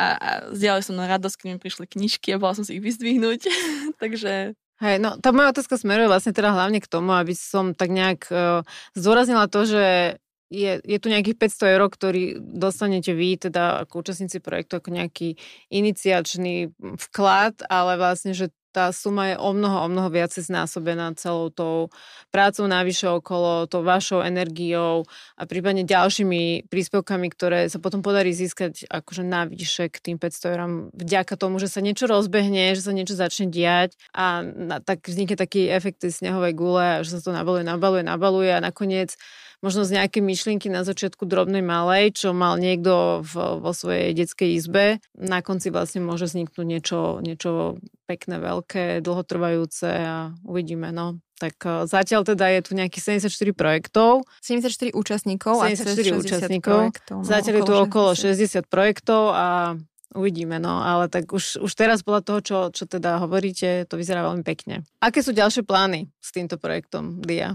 a, 0.01 0.05
a 0.17 0.31
zdieľali 0.57 0.83
som 0.83 0.97
na 0.97 1.07
radosť, 1.07 1.37
keď 1.37 1.47
mi 1.53 1.59
prišli 1.61 1.85
knižky 1.85 2.33
a 2.33 2.41
bola 2.41 2.57
som 2.57 2.65
si 2.65 2.81
ich 2.81 2.83
vyzdvihnúť. 2.83 3.47
Takže 4.03 4.57
Hej, 4.77 5.01
no 5.01 5.17
tá 5.17 5.33
moja 5.33 5.57
otázka 5.57 5.81
smeruje 5.81 6.05
vlastne 6.05 6.37
teda 6.37 6.53
hlavne 6.53 6.85
k 6.85 6.91
tomu, 6.91 7.17
aby 7.17 7.33
som 7.33 7.73
tak 7.73 7.89
nejak 7.89 8.29
uh, 8.29 8.61
zdôraznila 8.93 9.49
to, 9.49 9.65
že 9.65 9.85
je, 10.50 10.78
je 10.78 10.98
tu 11.02 11.06
nejakých 11.11 11.38
500 11.38 11.74
eur, 11.74 11.82
ktorý 11.90 12.22
dostanete 12.38 13.11
vy, 13.12 13.38
teda 13.38 13.87
ako 13.87 14.06
účastníci 14.06 14.38
projektu, 14.38 14.78
ako 14.78 14.94
nejaký 14.94 15.35
iniciačný 15.74 16.70
vklad, 16.78 17.66
ale 17.66 17.98
vlastne, 17.98 18.30
že 18.30 18.54
tá 18.76 18.92
suma 18.92 19.32
je 19.32 19.37
o 19.40 19.56
mnoho, 19.56 19.76
o 19.80 19.88
mnoho 19.88 20.12
viac 20.12 20.37
znásobená 20.37 21.16
celou 21.16 21.48
tou 21.48 21.88
prácou 22.28 22.68
navyše 22.68 23.09
okolo, 23.09 23.64
tou 23.64 23.80
vašou 23.80 24.20
energiou 24.20 25.09
a 25.40 25.48
prípadne 25.48 25.80
ďalšími 25.88 26.68
príspevkami, 26.68 27.32
ktoré 27.32 27.72
sa 27.72 27.80
potom 27.80 28.04
podarí 28.04 28.37
získať 28.37 28.85
akože 28.92 29.24
navyše 29.24 29.88
k 29.88 29.96
tým 30.12 30.20
500 30.20 30.52
eurám 30.52 30.72
vďaka 30.92 31.40
tomu, 31.40 31.56
že 31.56 31.72
sa 31.72 31.80
niečo 31.80 32.04
rozbehne, 32.04 32.76
že 32.76 32.85
sa 32.85 32.92
niečo 32.92 33.16
začne 33.16 33.48
diať 33.48 33.96
a 34.12 34.44
na, 34.44 34.85
tak 34.85 35.09
vznikne 35.09 35.40
taký 35.40 35.72
efekt 35.72 36.04
snehovej 36.04 36.52
gule 36.52 37.00
že 37.00 37.16
sa 37.16 37.24
to 37.24 37.32
nabaluje, 37.32 37.64
nabaluje, 37.64 38.04
nabaluje 38.04 38.52
a 38.52 38.61
nakoniec 38.61 39.16
možno 39.64 39.85
z 39.85 40.01
nejaké 40.01 40.21
myšlienky 40.21 40.69
na 40.69 40.85
začiatku 40.85 41.25
drobnej 41.25 41.64
malej, 41.64 42.16
čo 42.16 42.37
mal 42.37 42.57
niekto 42.61 43.25
v, 43.25 43.61
vo 43.61 43.73
svojej 43.73 44.12
detskej 44.16 44.57
izbe. 44.57 44.99
Na 45.16 45.40
konci 45.40 45.73
vlastne 45.73 46.05
môže 46.05 46.29
vzniknúť 46.29 46.66
niečo, 46.66 47.01
niečo 47.21 47.81
pekné, 48.07 48.38
veľké, 48.38 49.01
dlhotrvajúce 49.03 49.88
a 49.90 50.16
uvidíme. 50.47 50.92
No. 50.92 51.19
Tak 51.37 51.57
uh, 51.69 51.85
zatiaľ 51.85 52.25
teda 52.25 52.49
je 52.49 52.61
tu 52.64 52.73
nejakých 52.73 53.21
74 53.21 53.53
projektov. 53.53 54.25
74 54.40 54.97
účastníkov 54.97 55.61
74 55.61 55.85
a 55.85 56.16
účastníkov. 56.16 56.79
Projektov, 56.88 57.16
no, 57.21 57.29
zatiaľ 57.29 57.55
je 57.61 57.64
tu 57.69 57.75
okolo 57.77 58.11
60. 58.16 58.64
60 58.64 58.73
projektov 58.73 59.37
a 59.37 59.77
Uvidíme, 60.16 60.57
no, 60.57 60.81
ale 60.81 61.12
tak 61.12 61.29
už, 61.29 61.61
už 61.61 61.73
teraz 61.77 62.01
podľa 62.01 62.23
toho, 62.25 62.40
čo, 62.40 62.59
čo 62.73 62.85
teda 62.88 63.21
hovoríte, 63.21 63.85
to 63.85 64.01
vyzerá 64.01 64.25
veľmi 64.25 64.40
pekne. 64.40 64.81
Aké 64.97 65.21
sú 65.21 65.37
ďalšie 65.37 65.61
plány 65.69 66.09
s 66.16 66.33
týmto 66.33 66.57
projektom, 66.57 67.21
Dia? 67.21 67.53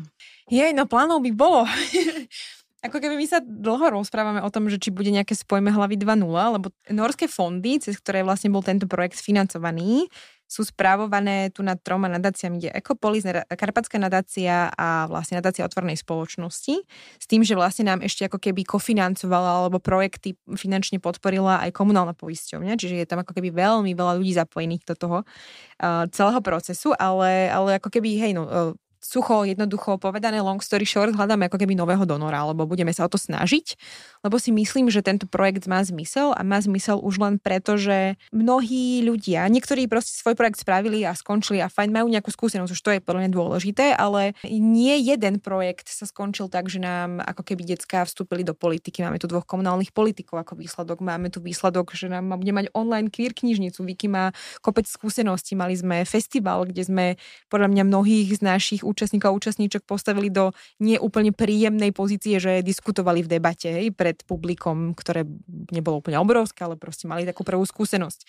Jej, 0.52 0.76
no 0.76 0.84
plánov 0.84 1.24
by 1.24 1.32
bolo. 1.32 1.64
Ako 2.86 2.98
keby 2.98 3.16
my 3.16 3.28
sa 3.30 3.40
dlho 3.40 3.94
rozprávame 3.94 4.42
o 4.44 4.50
tom, 4.52 4.68
že 4.68 4.82
či 4.82 4.92
bude 4.92 5.14
nejaké 5.14 5.38
spojme 5.38 5.72
hlavy 5.72 6.02
2.0, 6.02 6.28
lebo 6.28 6.74
norské 6.92 7.30
fondy, 7.30 7.80
cez 7.80 7.96
ktoré 8.02 8.26
vlastne 8.26 8.52
bol 8.52 8.66
tento 8.66 8.90
projekt 8.90 9.22
financovaný, 9.22 10.10
sú 10.52 10.68
správované 10.68 11.48
tu 11.56 11.64
nad 11.64 11.80
troma 11.80 12.12
nadáciami, 12.12 12.60
kde 12.60 12.76
Ecopolis, 12.76 13.24
Karpatská 13.48 13.96
nadácia 13.96 14.68
a 14.76 15.08
vlastne 15.08 15.40
nadácia 15.40 15.64
otvornej 15.64 15.96
spoločnosti. 15.96 16.76
S 17.16 17.26
tým, 17.30 17.48
že 17.48 17.56
vlastne 17.56 17.88
nám 17.88 18.04
ešte 18.04 18.28
ako 18.28 18.36
keby 18.36 18.68
kofinancovala 18.68 19.64
alebo 19.64 19.80
projekty 19.80 20.36
finančne 20.60 21.00
podporila 21.00 21.64
aj 21.64 21.72
komunálna 21.72 22.12
poisťovňa, 22.20 22.76
čiže 22.76 23.00
je 23.00 23.08
tam 23.08 23.24
ako 23.24 23.32
keby 23.32 23.56
veľmi 23.56 23.96
veľa 23.96 24.20
ľudí 24.20 24.36
zapojených 24.36 24.84
do 24.92 24.96
toho 25.00 25.18
uh, 25.24 26.04
celého 26.12 26.44
procesu, 26.44 26.92
ale, 27.00 27.48
ale 27.48 27.80
ako 27.80 27.88
keby, 27.88 28.20
hej, 28.20 28.36
no, 28.36 28.44
uh, 28.44 28.76
sucho, 29.02 29.44
jednoducho 29.44 29.98
povedané 29.98 30.40
long 30.40 30.62
story 30.62 30.86
short, 30.86 31.18
hľadáme 31.18 31.50
ako 31.50 31.58
keby 31.58 31.74
nového 31.74 32.06
donora, 32.06 32.46
alebo 32.46 32.70
budeme 32.70 32.94
sa 32.94 33.06
o 33.06 33.12
to 33.12 33.18
snažiť, 33.18 33.76
lebo 34.22 34.38
si 34.38 34.54
myslím, 34.54 34.94
že 34.94 35.02
tento 35.02 35.26
projekt 35.26 35.66
má 35.66 35.82
zmysel 35.82 36.38
a 36.38 36.46
má 36.46 36.62
zmysel 36.62 37.02
už 37.02 37.18
len 37.18 37.36
preto, 37.42 37.82
že 37.82 38.16
mnohí 38.30 39.02
ľudia, 39.02 39.50
niektorí 39.50 39.90
proste 39.90 40.14
svoj 40.14 40.38
projekt 40.38 40.62
spravili 40.62 41.02
a 41.02 41.18
skončili 41.18 41.60
a 41.60 41.68
fajn 41.68 41.90
majú 41.90 42.08
nejakú 42.14 42.30
skúsenosť, 42.30 42.72
už 42.72 42.82
to 42.86 42.92
je 42.94 43.02
podľa 43.02 43.20
mňa 43.26 43.32
dôležité, 43.34 43.86
ale 43.98 44.38
nie 44.46 45.02
jeden 45.02 45.42
projekt 45.42 45.90
sa 45.90 46.06
skončil 46.06 46.46
tak, 46.46 46.70
že 46.70 46.78
nám 46.78 47.26
ako 47.26 47.42
keby 47.42 47.66
detská 47.74 48.06
vstúpili 48.06 48.46
do 48.46 48.54
politiky. 48.54 49.02
Máme 49.02 49.18
tu 49.18 49.26
dvoch 49.26 49.50
komunálnych 49.50 49.90
politikov 49.90 50.46
ako 50.46 50.62
výsledok, 50.62 51.02
máme 51.02 51.34
tu 51.34 51.42
výsledok, 51.42 51.98
že 51.98 52.06
nám 52.06 52.38
bude 52.38 52.54
mať 52.54 52.70
online 52.78 53.10
queer 53.10 53.34
knižnicu. 53.34 53.82
Viki 53.82 54.06
má 54.06 54.30
kopec 54.62 54.86
skúseností, 54.86 55.58
mali 55.58 55.74
sme 55.74 56.06
festival, 56.06 56.70
kde 56.70 56.86
sme 56.86 57.06
podľa 57.50 57.74
mňa 57.74 57.84
mnohých 57.90 58.38
z 58.38 58.42
našich 58.46 58.82
účastníkov 58.92 59.28
a 59.32 59.38
účastníčok 59.40 59.88
postavili 59.88 60.28
do 60.28 60.52
neúplne 60.84 61.32
príjemnej 61.32 61.96
pozície, 61.96 62.38
že 62.38 62.60
diskutovali 62.60 63.24
v 63.24 63.32
debate 63.32 63.72
hej, 63.72 63.96
pred 63.96 64.20
publikom, 64.28 64.92
ktoré 64.94 65.24
nebolo 65.72 66.04
úplne 66.04 66.20
obrovské, 66.20 66.68
ale 66.68 66.76
proste 66.76 67.08
mali 67.08 67.24
takú 67.24 67.48
prvú 67.48 67.64
skúsenosť. 67.64 68.28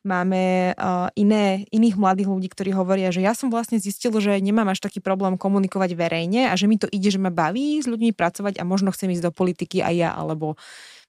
Máme 0.00 0.72
uh, 0.80 1.12
iné, 1.12 1.68
iných 1.68 2.00
mladých 2.00 2.32
ľudí, 2.32 2.48
ktorí 2.48 2.72
hovoria, 2.72 3.12
že 3.12 3.20
ja 3.20 3.36
som 3.36 3.52
vlastne 3.52 3.76
zistil, 3.76 4.16
že 4.16 4.32
nemám 4.40 4.72
až 4.72 4.80
taký 4.80 4.96
problém 4.96 5.36
komunikovať 5.36 5.92
verejne 5.92 6.48
a 6.48 6.56
že 6.56 6.72
mi 6.72 6.80
to 6.80 6.88
ide, 6.88 7.12
že 7.12 7.20
ma 7.20 7.28
baví 7.28 7.76
s 7.76 7.84
ľuďmi 7.84 8.16
pracovať 8.16 8.56
a 8.56 8.64
možno 8.64 8.96
chcem 8.96 9.12
ísť 9.12 9.28
do 9.28 9.32
politiky 9.36 9.84
aj 9.84 9.94
ja, 10.00 10.10
alebo 10.16 10.56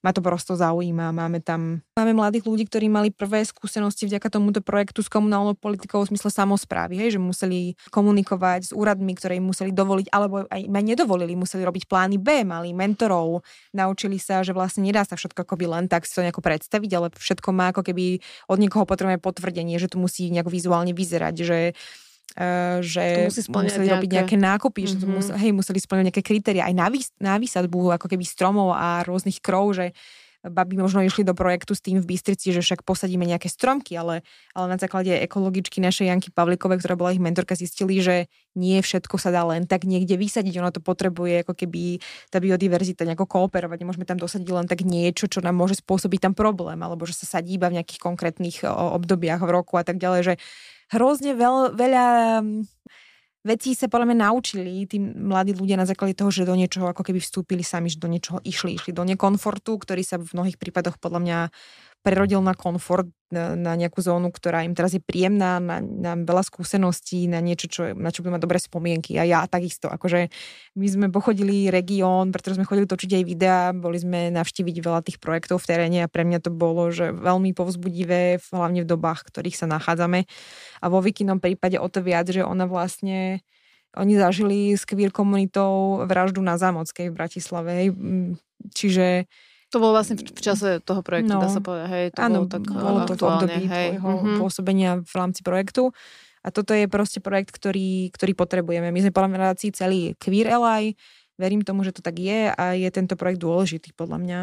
ma 0.02 0.10
to 0.10 0.20
prosto 0.20 0.58
zaujíma. 0.58 1.14
Máme 1.14 1.38
tam 1.38 1.80
máme 1.94 2.18
mladých 2.18 2.44
ľudí, 2.44 2.66
ktorí 2.66 2.90
mali 2.90 3.14
prvé 3.14 3.46
skúsenosti 3.46 4.10
vďaka 4.10 4.28
tomuto 4.28 4.58
projektu 4.58 5.00
s 5.00 5.08
komunálnou 5.08 5.54
politikou 5.54 6.02
v 6.02 6.10
zmysle 6.12 6.34
samozprávy, 6.34 6.98
hej, 6.98 7.16
že 7.16 7.20
museli 7.22 7.78
komunikovať 7.94 8.60
s 8.68 8.72
úradmi, 8.74 9.14
ktoré 9.14 9.38
im 9.38 9.46
museli 9.46 9.70
dovoliť, 9.70 10.10
alebo 10.10 10.44
aj 10.50 10.60
ma 10.66 10.82
nedovolili, 10.82 11.38
museli 11.38 11.62
robiť 11.62 11.86
plány 11.86 12.18
B, 12.18 12.42
mali 12.42 12.74
mentorov, 12.74 13.46
naučili 13.70 14.18
sa, 14.18 14.42
že 14.42 14.50
vlastne 14.50 14.82
nedá 14.82 15.06
sa 15.06 15.14
všetko 15.14 15.46
akoby 15.46 15.70
len 15.70 15.86
tak 15.86 16.04
si 16.04 16.18
to 16.18 16.26
nejako 16.26 16.42
predstaviť, 16.42 16.90
ale 16.98 17.06
všetko 17.14 17.48
má 17.54 17.70
ako 17.70 17.86
keby 17.86 18.18
od 18.50 18.58
niekoho 18.58 18.82
potrebujeme 18.82 19.22
potvrdenie, 19.22 19.78
že 19.78 19.86
to 19.86 20.02
musí 20.02 20.26
nejako 20.28 20.50
vizuálne 20.50 20.90
vyzerať, 20.90 21.34
že 21.38 21.58
že 22.80 23.28
musí 23.28 23.42
museli 23.48 23.86
nejaké... 23.86 23.92
robiť 23.92 24.10
nejaké 24.16 24.36
nákupy, 24.40 24.82
mm-hmm. 24.84 25.00
že 25.00 25.06
mhm. 25.06 25.12
museli, 25.12 25.36
hej, 25.38 25.52
museli 25.52 25.78
splňať 25.80 26.04
nejaké 26.08 26.22
kritéria, 26.24 26.62
aj 26.68 26.74
na, 26.74 26.86
vys- 26.88 27.16
na 27.20 27.34
výsadbu 27.36 27.92
ako 28.00 28.06
keby 28.08 28.24
stromov 28.24 28.72
a 28.72 29.04
rôznych 29.04 29.40
krov, 29.44 29.76
že 29.76 29.92
babi 30.42 30.74
možno 30.74 31.06
išli 31.06 31.22
do 31.22 31.38
projektu 31.38 31.78
s 31.78 31.84
tým 31.84 32.02
v 32.02 32.14
Bystrici, 32.14 32.50
že 32.50 32.58
však 32.58 32.82
posadíme 32.82 33.22
nejaké 33.22 33.46
stromky, 33.46 33.94
ale, 33.94 34.26
ale 34.58 34.74
na 34.74 34.78
základe 34.78 35.14
ekologičky 35.22 35.78
našej 35.78 36.10
Janky 36.10 36.34
Pavlikovej, 36.34 36.82
ktorá 36.82 36.98
bola 36.98 37.14
ich 37.14 37.22
mentorka, 37.22 37.54
zistili, 37.54 38.02
že 38.02 38.26
nie 38.58 38.82
všetko 38.82 39.22
sa 39.22 39.30
dá 39.30 39.46
len 39.46 39.70
tak 39.70 39.86
niekde 39.86 40.18
vysadiť, 40.18 40.58
ono 40.58 40.74
to 40.74 40.82
potrebuje 40.82 41.46
ako 41.46 41.54
keby 41.54 42.02
tá 42.26 42.42
biodiverzita 42.42 43.06
nejako 43.06 43.30
kooperovať, 43.30 43.78
nemôžeme 43.78 44.06
tam 44.08 44.18
dosadiť 44.18 44.48
len 44.50 44.66
tak 44.66 44.82
niečo, 44.82 45.30
čo 45.30 45.38
nám 45.38 45.54
môže 45.54 45.78
spôsobiť 45.78 46.26
tam 46.26 46.34
problém, 46.34 46.82
alebo 46.82 47.06
že 47.06 47.14
sa 47.14 47.38
sadí 47.38 47.54
iba 47.54 47.70
v 47.70 47.78
nejakých 47.78 48.02
konkrétnych 48.02 48.66
obdobiach 48.66 49.46
v 49.46 49.50
roku 49.54 49.78
a 49.78 49.86
tak 49.86 50.02
ďalej, 50.02 50.34
že 50.34 50.34
hrozne 50.92 51.32
veľ, 51.32 51.74
veľa 51.74 52.06
mm, 52.44 52.60
vecí 53.42 53.74
sa 53.74 53.90
podľa 53.90 54.12
mňa 54.12 54.18
naučili 54.28 54.86
tí 54.86 55.02
mladí 55.02 55.56
ľudia 55.56 55.74
na 55.74 55.88
základe 55.88 56.14
toho, 56.14 56.30
že 56.30 56.46
do 56.46 56.54
niečoho 56.54 56.86
ako 56.86 57.02
keby 57.02 57.18
vstúpili 57.18 57.66
sami, 57.66 57.90
že 57.90 57.98
do 57.98 58.06
niečoho 58.06 58.38
išli, 58.44 58.78
išli 58.78 58.94
do 58.94 59.02
nekomfortu, 59.02 59.74
ktorý 59.80 60.02
sa 60.06 60.20
v 60.20 60.30
mnohých 60.30 60.60
prípadoch 60.60 61.00
podľa 61.02 61.20
mňa 61.20 61.38
prerodil 62.02 62.42
na 62.42 62.58
komfort, 62.58 63.06
na, 63.32 63.56
na 63.56 63.72
nejakú 63.78 64.02
zónu, 64.02 64.28
ktorá 64.28 64.66
im 64.66 64.76
teraz 64.76 64.92
je 64.92 65.00
príjemná, 65.00 65.56
na, 65.62 65.80
na 65.80 66.12
veľa 66.18 66.44
skúseností, 66.44 67.30
na 67.30 67.40
niečo, 67.40 67.66
čo, 67.70 67.82
na 67.96 68.12
čo 68.12 68.20
budú 68.20 68.36
mať 68.36 68.42
dobré 68.44 68.58
spomienky. 68.60 69.16
A 69.16 69.24
ja 69.24 69.46
takisto. 69.48 69.88
Akože 69.88 70.28
my 70.76 70.86
sme 70.90 71.06
pochodili 71.08 71.72
región, 71.72 72.34
pretože 72.34 72.60
sme 72.60 72.68
chodili 72.68 72.90
točiť 72.90 73.22
aj 73.22 73.24
videá, 73.24 73.60
boli 73.72 73.96
sme 73.96 74.28
navštíviť 74.34 74.76
veľa 74.82 75.00
tých 75.06 75.18
projektov 75.22 75.62
v 75.62 75.68
teréne 75.70 75.98
a 76.04 76.12
pre 76.12 76.28
mňa 76.28 76.44
to 76.44 76.50
bolo, 76.52 76.92
že 76.92 77.14
veľmi 77.14 77.56
povzbudivé, 77.56 78.42
hlavne 78.52 78.84
v 78.84 78.90
dobách, 78.90 79.24
v 79.24 79.28
ktorých 79.32 79.56
sa 79.56 79.70
nachádzame. 79.70 80.28
A 80.82 80.86
vo 80.92 81.00
Vikinom 81.00 81.40
prípade 81.40 81.80
o 81.80 81.88
to 81.88 82.04
viac, 82.04 82.28
že 82.28 82.44
ona 82.44 82.68
vlastne 82.68 83.40
oni 83.92 84.16
zažili 84.16 84.72
s 84.72 84.88
queer 84.88 85.12
komunitou 85.12 86.04
vraždu 86.08 86.40
na 86.40 86.56
Zámockej 86.56 87.12
v 87.12 87.16
Bratislave. 87.16 87.72
Čiže 88.72 89.28
to 89.72 89.80
bolo 89.80 89.96
vlastne 89.96 90.20
v, 90.20 90.36
čase 90.36 90.84
toho 90.84 91.00
projektu, 91.00 91.32
no, 91.32 91.40
dá 91.40 91.48
sa 91.48 91.64
povedať. 91.64 91.88
Hej, 91.88 92.04
to 92.12 92.20
áno, 92.20 92.44
bolo, 92.44 92.52
tak 92.52 92.62
bolo 92.68 92.98
to 93.08 93.14
v 93.16 93.22
období 93.24 93.62
hej. 93.64 93.88
tvojho 93.96 94.10
mm-hmm. 94.12 94.36
pôsobenia 94.36 94.90
v 95.00 95.14
rámci 95.16 95.40
projektu. 95.40 95.96
A 96.44 96.52
toto 96.52 96.76
je 96.76 96.84
proste 96.90 97.24
projekt, 97.24 97.54
ktorý, 97.54 98.12
ktorý 98.12 98.36
potrebujeme. 98.36 98.92
My 98.92 99.00
sme 99.00 99.14
podľa 99.14 99.30
mňa 99.32 99.72
celý 99.72 100.12
Queer 100.20 100.52
Ally, 100.52 100.98
verím 101.40 101.64
tomu, 101.64 101.86
že 101.86 101.96
to 101.96 102.04
tak 102.04 102.20
je 102.20 102.52
a 102.52 102.64
je 102.76 102.88
tento 102.92 103.16
projekt 103.16 103.40
dôležitý 103.40 103.96
podľa 103.96 104.18
mňa 104.20 104.38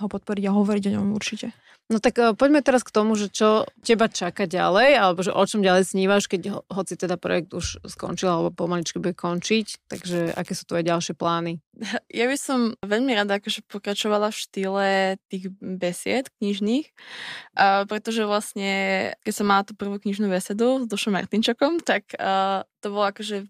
ho 0.00 0.06
podporiť 0.08 0.44
a 0.48 0.56
hovoriť 0.56 0.84
o 0.88 0.94
ňom 0.96 1.12
určite. 1.12 1.52
No 1.92 2.00
tak 2.00 2.16
uh, 2.16 2.32
poďme 2.32 2.64
teraz 2.64 2.86
k 2.86 2.94
tomu, 2.94 3.18
že 3.18 3.28
čo 3.28 3.68
teba 3.84 4.08
čaká 4.08 4.48
ďalej, 4.48 4.96
alebo 4.96 5.20
že 5.20 5.34
o 5.34 5.44
čom 5.44 5.60
ďalej 5.60 5.92
snívaš, 5.92 6.24
keď 6.24 6.42
ho, 6.48 6.58
hoci 6.72 6.96
teda 6.96 7.20
projekt 7.20 7.52
už 7.52 7.84
skončil, 7.84 8.32
alebo 8.32 8.48
pomaličky 8.54 8.96
bude 8.96 9.12
končiť, 9.12 9.90
takže 9.92 10.32
aké 10.32 10.56
sú 10.56 10.64
tvoje 10.64 10.88
ďalšie 10.88 11.12
plány? 11.12 11.60
Ja 12.12 12.28
by 12.28 12.36
som 12.36 12.76
veľmi 12.84 13.12
rada 13.16 13.40
akože 13.40 13.64
pokračovala 13.66 14.30
v 14.30 14.40
štýle 14.40 14.86
tých 15.32 15.48
besied 15.58 16.32
knižných, 16.40 16.86
uh, 16.88 17.84
pretože 17.84 18.24
vlastne, 18.24 19.12
keď 19.26 19.32
som 19.32 19.48
mala 19.48 19.66
tú 19.66 19.76
prvú 19.76 20.00
knižnú 20.00 20.32
besedu 20.32 20.84
s 20.84 20.88
Dušom 20.88 21.12
Martinčokom, 21.12 21.80
tak 21.84 22.14
uh, 22.16 22.64
to 22.80 22.88
bolo 22.88 23.10
akože 23.10 23.48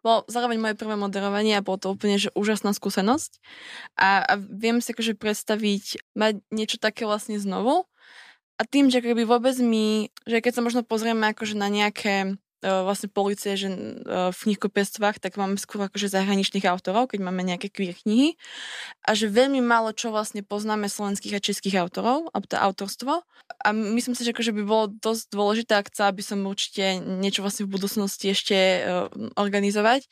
bolo 0.00 0.24
zároveň 0.28 0.58
moje 0.60 0.74
prvé 0.76 0.96
moderovanie 0.96 1.56
a 1.56 1.64
bolo 1.64 1.76
to 1.76 1.92
úplne 1.92 2.16
že 2.16 2.32
úžasná 2.32 2.72
skúsenosť. 2.72 3.40
A, 4.00 4.24
a 4.24 4.32
viem 4.36 4.80
si 4.80 4.92
akože 4.92 5.16
predstaviť, 5.16 6.16
mať 6.16 6.40
niečo 6.48 6.80
také 6.80 7.04
vlastne 7.04 7.36
znovu. 7.36 7.84
A 8.60 8.68
tým, 8.68 8.92
že 8.92 9.00
akoby 9.00 9.24
vôbec 9.24 9.56
mi, 9.60 10.12
že 10.28 10.44
keď 10.44 10.60
sa 10.60 10.64
možno 10.64 10.82
pozrieme 10.84 11.32
akože 11.32 11.56
na 11.56 11.72
nejaké 11.72 12.36
vlastne 12.60 13.08
policie, 13.08 13.56
že 13.56 13.68
e, 13.72 13.76
v 14.32 14.38
knihkopectvách, 14.38 15.16
tak 15.16 15.40
máme 15.40 15.56
skôr 15.56 15.88
akože 15.88 16.12
zahraničných 16.12 16.68
autorov, 16.68 17.12
keď 17.12 17.20
máme 17.24 17.40
nejaké 17.40 17.72
queer 17.72 17.96
knihy 17.96 18.36
a 19.08 19.16
že 19.16 19.32
veľmi 19.32 19.64
málo 19.64 19.96
čo 19.96 20.12
vlastne 20.12 20.44
poznáme 20.44 20.86
slovenských 20.92 21.36
a 21.36 21.40
českých 21.40 21.80
autorov, 21.80 22.28
alebo 22.36 22.46
to 22.46 22.56
autorstvo. 22.60 23.12
A 23.64 23.68
myslím 23.72 24.12
si, 24.12 24.28
že 24.28 24.36
akože 24.36 24.52
by 24.52 24.62
bolo 24.62 24.84
dosť 24.92 25.24
dôležité, 25.32 25.72
ak 25.80 25.90
chcela 25.92 26.12
by 26.12 26.22
som 26.22 26.44
určite 26.44 27.00
niečo 27.00 27.40
vlastne 27.40 27.64
v 27.64 27.74
budúcnosti 27.76 28.30
ešte 28.30 28.56
uh, 28.56 29.10
organizovať, 29.34 30.06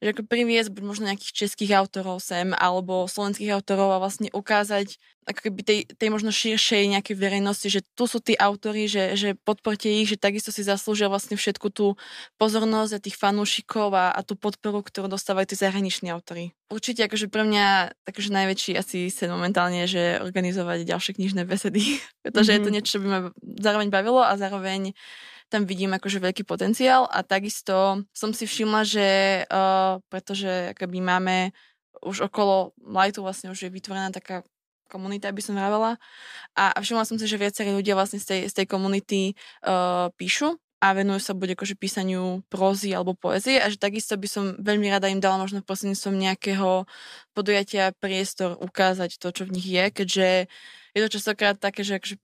že 0.00 0.08
ako 0.16 0.26
priviesť 0.26 0.72
buď 0.72 0.82
možno 0.82 1.08
nejakých 1.12 1.46
českých 1.46 1.76
autorov 1.76 2.24
sem, 2.24 2.56
alebo 2.56 3.06
slovenských 3.06 3.52
autorov 3.52 3.94
a 3.94 4.02
vlastne 4.02 4.32
ukázať 4.32 4.96
ako 5.30 5.40
keby 5.46 5.60
tej, 5.62 5.78
tej 5.94 6.08
možno 6.10 6.34
širšej 6.34 6.90
nejakej 6.98 7.14
verejnosti, 7.14 7.70
že 7.70 7.80
tu 7.94 8.10
sú 8.10 8.18
tí 8.18 8.34
autory, 8.34 8.90
že, 8.90 9.14
že 9.14 9.38
podporte 9.38 9.86
ich, 9.86 10.10
že 10.10 10.18
takisto 10.18 10.50
si 10.50 10.66
zaslúžia 10.66 11.06
vlastne 11.06 11.38
všetku 11.38 11.70
tú 11.70 11.94
pozornosť 12.36 12.92
a 12.98 13.02
tých 13.02 13.16
fanúšikov 13.16 13.94
a, 13.94 14.10
a 14.10 14.20
tú 14.26 14.34
podporu, 14.34 14.82
ktorú 14.82 15.06
dostávajú 15.06 15.54
tí 15.54 15.56
zahraniční 15.56 16.10
autory. 16.10 16.50
Určite 16.66 17.06
akože 17.06 17.30
pre 17.30 17.46
mňa 17.46 17.94
takže 18.02 18.30
najväčší 18.34 18.72
asi 18.74 18.98
sen 19.10 19.30
momentálne 19.30 19.86
je, 19.86 19.88
že 19.94 20.02
organizovať 20.18 20.82
ďalšie 20.86 21.12
knižné 21.16 21.46
besedy, 21.46 22.02
pretože 22.26 22.50
mm-hmm. 22.50 22.58
je 22.58 22.60
to 22.60 22.68
mhm. 22.68 22.74
niečo, 22.74 22.90
čo 22.90 23.00
by 23.02 23.06
ma 23.06 23.20
zároveň 23.62 23.88
bavilo 23.88 24.20
a 24.20 24.34
zároveň 24.34 24.92
tam 25.50 25.66
vidím 25.66 25.90
akože 25.98 26.22
veľký 26.22 26.46
potenciál 26.46 27.10
a 27.10 27.26
takisto 27.26 28.06
som 28.14 28.30
si 28.30 28.46
všimla, 28.46 28.86
že 28.86 29.08
uh, 29.50 29.98
pretože 30.06 30.78
akoby 30.78 31.02
máme 31.02 31.50
už 32.06 32.30
okolo 32.30 32.72
Lightu 32.80 33.20
vlastne 33.20 33.50
už 33.50 33.66
je 33.66 33.70
vytvorená 33.74 34.14
taká 34.14 34.46
komunita, 34.90 35.30
by 35.30 35.38
som 35.38 35.54
vravela. 35.54 35.94
A, 36.58 36.74
a 36.74 36.78
všimla 36.82 37.06
som 37.06 37.14
si, 37.14 37.30
že 37.30 37.38
viacerí 37.38 37.70
ľudia 37.70 37.94
vlastne 37.94 38.18
z 38.18 38.26
tej, 38.26 38.40
z 38.50 38.54
tej 38.58 38.66
komunity 38.66 39.38
uh, 39.62 40.10
píšu 40.18 40.58
a 40.80 40.96
venujú 40.96 41.20
sa 41.20 41.36
buď 41.36 41.54
akože 41.54 41.76
písaniu 41.76 42.40
prózy 42.48 42.96
alebo 42.96 43.12
poezie 43.12 43.60
a 43.60 43.68
že 43.68 43.76
takisto 43.76 44.16
by 44.16 44.24
som 44.24 44.44
veľmi 44.56 44.88
rada 44.88 45.12
im 45.12 45.20
dala 45.20 45.36
možno 45.36 45.60
prostredníctvom 45.60 46.16
nejakého 46.16 46.88
podujatia 47.36 47.92
priestor 48.00 48.56
ukázať 48.56 49.20
to, 49.20 49.28
čo 49.28 49.44
v 49.44 49.60
nich 49.60 49.68
je, 49.68 49.84
keďže 49.92 50.28
je 50.96 51.00
to 51.04 51.08
častokrát 51.20 51.60
také, 51.60 51.84
že 51.84 52.00
akože 52.00 52.16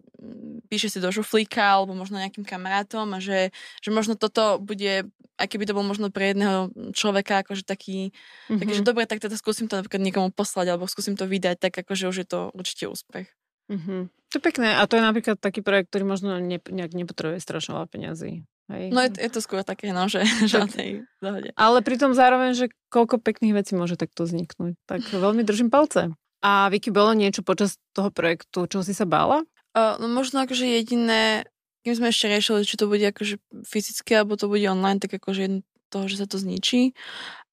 píše 0.72 0.88
si 0.90 0.98
do 0.98 1.12
šuflíka 1.12 1.62
alebo 1.62 1.92
možno 1.92 2.18
nejakým 2.18 2.42
kamarátom 2.42 3.06
a 3.14 3.20
že, 3.20 3.54
že 3.84 3.90
možno 3.92 4.18
toto 4.18 4.58
bude, 4.58 5.06
aj 5.36 5.46
keby 5.52 5.64
to 5.68 5.76
bol 5.76 5.84
možno 5.84 6.08
pre 6.08 6.32
jedného 6.32 6.72
človeka 6.96 7.44
akože 7.44 7.62
taký, 7.68 8.10
mm-hmm. 8.48 8.60
taký 8.60 8.72
že 8.72 8.82
mhm. 8.84 8.88
dobre, 8.88 9.04
tak 9.04 9.20
teda 9.20 9.36
skúsim 9.36 9.68
to 9.68 9.76
napríklad 9.76 10.02
niekomu 10.02 10.32
poslať 10.32 10.72
alebo 10.72 10.88
skúsim 10.88 11.14
to 11.14 11.28
vydať, 11.28 11.60
tak 11.60 11.72
akože 11.76 12.08
už 12.08 12.16
je 12.24 12.28
to 12.28 12.40
určite 12.56 12.88
úspech. 12.88 13.28
Mm-hmm. 13.66 14.00
To 14.08 14.34
je 14.38 14.42
pekné. 14.42 14.78
A 14.78 14.86
to 14.86 14.98
je 14.98 15.02
napríklad 15.02 15.38
taký 15.38 15.62
projekt, 15.62 15.90
ktorý 15.90 16.06
možno 16.06 16.38
ne, 16.38 16.58
nejak 16.58 16.92
nepotrebuje 16.94 17.42
strašne 17.42 17.78
veľa 17.78 17.88
peniazy. 17.90 18.46
Hej. 18.66 18.90
No 18.90 18.98
je, 19.06 19.10
je 19.14 19.30
to 19.30 19.38
skôr 19.38 19.62
také, 19.62 19.94
no, 19.94 20.10
že 20.10 20.26
žiadnej 20.50 21.06
dohode. 21.22 21.54
Ale 21.54 21.78
pritom 21.86 22.14
zároveň, 22.14 22.58
že 22.58 22.66
koľko 22.90 23.22
pekných 23.22 23.54
vecí 23.54 23.78
môže 23.78 23.94
takto 23.94 24.26
vzniknúť. 24.26 24.74
Tak 24.86 25.02
veľmi 25.24 25.46
držím 25.46 25.70
palce. 25.70 26.14
A 26.42 26.70
Vicky, 26.70 26.94
bolo 26.94 27.16
niečo 27.16 27.42
počas 27.42 27.80
toho 27.90 28.12
projektu, 28.12 28.70
čo 28.70 28.84
si 28.84 28.94
sa 28.94 29.08
bála? 29.08 29.42
Uh, 29.76 29.98
no 30.00 30.08
možno 30.08 30.40
akože 30.44 30.64
jediné, 30.64 31.44
kým 31.86 31.94
sme 31.94 32.10
ešte 32.10 32.26
riešili, 32.26 32.66
či 32.66 32.74
to 32.74 32.90
bude 32.90 33.06
akože 33.06 33.38
fyzicky, 33.62 34.18
alebo 34.18 34.34
to 34.34 34.50
bude 34.50 34.66
online, 34.66 34.98
tak 34.98 35.14
akože 35.22 35.62
toho, 35.86 36.10
že 36.10 36.18
sa 36.18 36.26
to 36.26 36.34
zničí. 36.42 36.98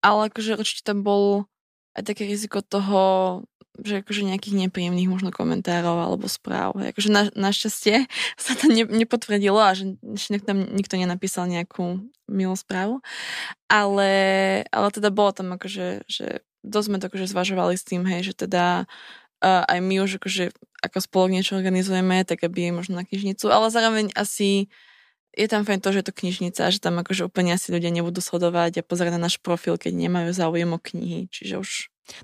Ale 0.06 0.30
akože 0.30 0.54
určite 0.54 0.86
tam 0.86 1.02
bol 1.02 1.50
aj 1.98 2.06
také 2.06 2.30
riziko 2.30 2.62
toho, 2.62 3.42
že 3.82 4.06
akože 4.06 4.22
nejakých 4.22 4.54
nepríjemných 4.54 5.10
možno 5.10 5.34
komentárov 5.34 5.98
alebo 5.98 6.30
správ. 6.30 6.78
Akože 6.78 7.10
na, 7.10 7.26
našťastie 7.34 8.06
sa 8.46 8.52
to 8.54 8.70
ne, 8.70 8.86
nepotvrdilo 8.86 9.58
a 9.58 9.74
že 9.74 9.98
ešte 10.14 10.46
tam 10.46 10.62
nikto 10.62 10.94
nenapísal 10.94 11.50
nejakú 11.50 12.06
milú 12.30 12.54
správu. 12.54 13.02
Ale, 13.66 14.12
ale 14.70 14.88
teda 14.94 15.10
bolo 15.10 15.34
tam 15.34 15.58
akože, 15.58 16.06
že 16.06 16.46
dosť 16.62 16.86
sme 16.86 16.96
to 17.02 17.08
akože 17.10 17.26
zvažovali 17.26 17.74
s 17.74 17.82
tým, 17.82 18.06
hej, 18.06 18.30
že 18.30 18.46
teda 18.46 18.86
uh, 19.42 19.64
aj 19.66 19.78
my 19.80 20.04
už 20.04 20.20
akože 20.20 20.54
ako 20.80 20.98
spolok 21.00 21.30
niečo 21.36 21.56
organizujeme, 21.56 22.24
tak 22.24 22.40
aby 22.40 22.70
je 22.70 22.72
možno 22.72 22.94
na 23.00 23.04
knižnicu, 23.04 23.52
ale 23.52 23.68
zároveň 23.68 24.12
asi 24.16 24.72
je 25.36 25.46
tam 25.46 25.62
fajn 25.62 25.80
to, 25.84 25.92
že 25.92 25.98
je 26.02 26.06
to 26.10 26.16
knižnica, 26.16 26.62
že 26.72 26.82
tam 26.82 26.98
akože 26.98 27.28
úplne 27.28 27.54
asi 27.54 27.70
ľudia 27.70 27.92
nebudú 27.94 28.18
sledovať 28.18 28.80
a 28.80 28.86
pozerať 28.86 29.14
na 29.14 29.30
náš 29.30 29.38
profil, 29.38 29.78
keď 29.78 29.94
nemajú 29.94 30.34
záujem 30.34 30.70
o 30.72 30.80
knihy, 30.80 31.30
čiže 31.30 31.60
už 31.60 31.70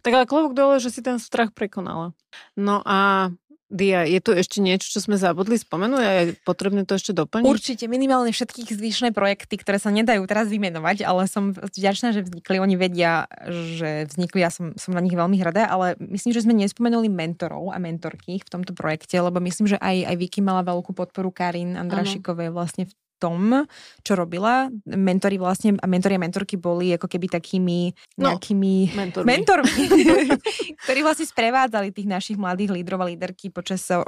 tak 0.02 0.18
ale 0.18 0.26
klobúk 0.26 0.58
dole, 0.58 0.82
že 0.82 0.90
si 0.90 0.98
ten 0.98 1.22
strach 1.22 1.54
prekonala. 1.54 2.10
No 2.58 2.82
a 2.82 3.30
Dia, 3.66 4.06
je 4.06 4.22
tu 4.22 4.30
ešte 4.30 4.62
niečo, 4.62 4.86
čo 4.86 5.02
sme 5.02 5.18
zabudli 5.18 5.58
spomenúť 5.58 6.02
a 6.02 6.10
je 6.22 6.24
potrebné 6.46 6.86
to 6.86 6.94
ešte 6.94 7.10
doplniť? 7.10 7.50
Určite, 7.50 7.90
minimálne 7.90 8.30
všetkých 8.30 8.70
zvyšné 8.70 9.10
projekty, 9.10 9.58
ktoré 9.58 9.82
sa 9.82 9.90
nedajú 9.90 10.22
teraz 10.30 10.46
vymenovať, 10.46 11.02
ale 11.02 11.26
som 11.26 11.50
vďačná, 11.50 12.14
že 12.14 12.22
vznikli. 12.22 12.62
Oni 12.62 12.78
vedia, 12.78 13.26
že 13.50 14.06
vznikli, 14.06 14.46
ja 14.46 14.54
som, 14.54 14.78
som 14.78 14.94
na 14.94 15.02
nich 15.02 15.18
veľmi 15.18 15.34
hradá, 15.42 15.66
ale 15.66 15.98
myslím, 15.98 16.30
že 16.30 16.46
sme 16.46 16.54
nespomenuli 16.54 17.10
mentorov 17.10 17.74
a 17.74 17.82
mentorky 17.82 18.38
v 18.38 18.46
tomto 18.46 18.70
projekte, 18.70 19.18
lebo 19.18 19.42
myslím, 19.42 19.66
že 19.66 19.82
aj, 19.82 20.14
aj 20.14 20.16
Vicky 20.16 20.38
mala 20.38 20.62
veľkú 20.62 20.94
podporu 20.94 21.34
Karin 21.34 21.74
Andrašikovej 21.74 22.54
vlastne 22.54 22.86
v 22.86 22.94
tom, 23.16 23.66
čo 24.04 24.12
robila. 24.14 24.68
Mentori 24.84 25.40
vlastne, 25.40 25.76
a 25.80 25.86
mentori 25.88 26.16
a 26.16 26.22
mentorky 26.22 26.60
boli 26.60 26.94
ako 26.94 27.08
keby 27.08 27.26
takými 27.32 27.90
no, 28.20 28.32
nejakými 28.32 28.96
mentormi, 28.96 29.26
mentormi 29.26 29.82
ktorí 30.84 31.00
vlastne 31.02 31.26
sprevádzali 31.26 31.90
tých 31.90 32.08
našich 32.08 32.36
mladých 32.36 32.76
lídrov 32.76 33.02
a 33.02 33.08
líderky 33.08 33.48
počas 33.50 33.82
eh, 33.90 34.00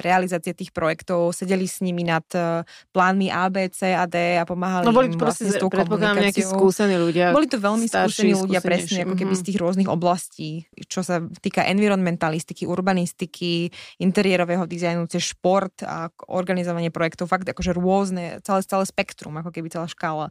realizácie 0.00 0.56
tých 0.56 0.72
projektov, 0.72 1.32
sedeli 1.36 1.68
s 1.68 1.84
nimi 1.84 2.02
nad 2.02 2.24
eh, 2.32 2.64
plánmi 2.92 3.28
A, 3.30 3.48
B, 3.52 3.68
C 3.70 3.92
a 3.92 4.08
D 4.08 4.40
a 4.40 4.44
pomáhali 4.48 4.84
no, 4.88 4.96
boli 4.96 5.12
im 5.12 5.20
vlastne 5.20 5.52
s 5.52 5.60
tou 5.60 5.68
nejakí 5.70 6.42
skúsení 6.42 6.96
ľudia. 6.96 7.32
Boli 7.36 7.48
to 7.48 7.60
veľmi 7.60 7.86
skúsení 7.86 8.32
ľudia 8.32 8.60
presne 8.64 9.04
ako 9.04 9.14
keby 9.14 9.34
z 9.36 9.42
mhm. 9.42 9.46
tých 9.52 9.58
rôznych 9.60 9.88
oblastí, 9.90 10.50
čo 10.88 11.04
sa 11.04 11.20
týka 11.40 11.62
environmentalistiky, 11.68 12.64
urbanistiky, 12.64 13.70
interiérového 14.00 14.64
dizajnu, 14.64 15.06
cez 15.10 15.32
šport 15.36 15.84
a 15.84 16.08
organizovanie 16.30 16.88
projektov, 16.90 17.28
fakt 17.28 17.48
akože 17.48 17.76
rôzne 17.76 18.40
celé, 18.46 18.62
celé 18.62 18.84
spektrum, 18.86 19.34
ako 19.42 19.50
keby 19.50 19.66
celá 19.74 19.90
škála 19.90 20.30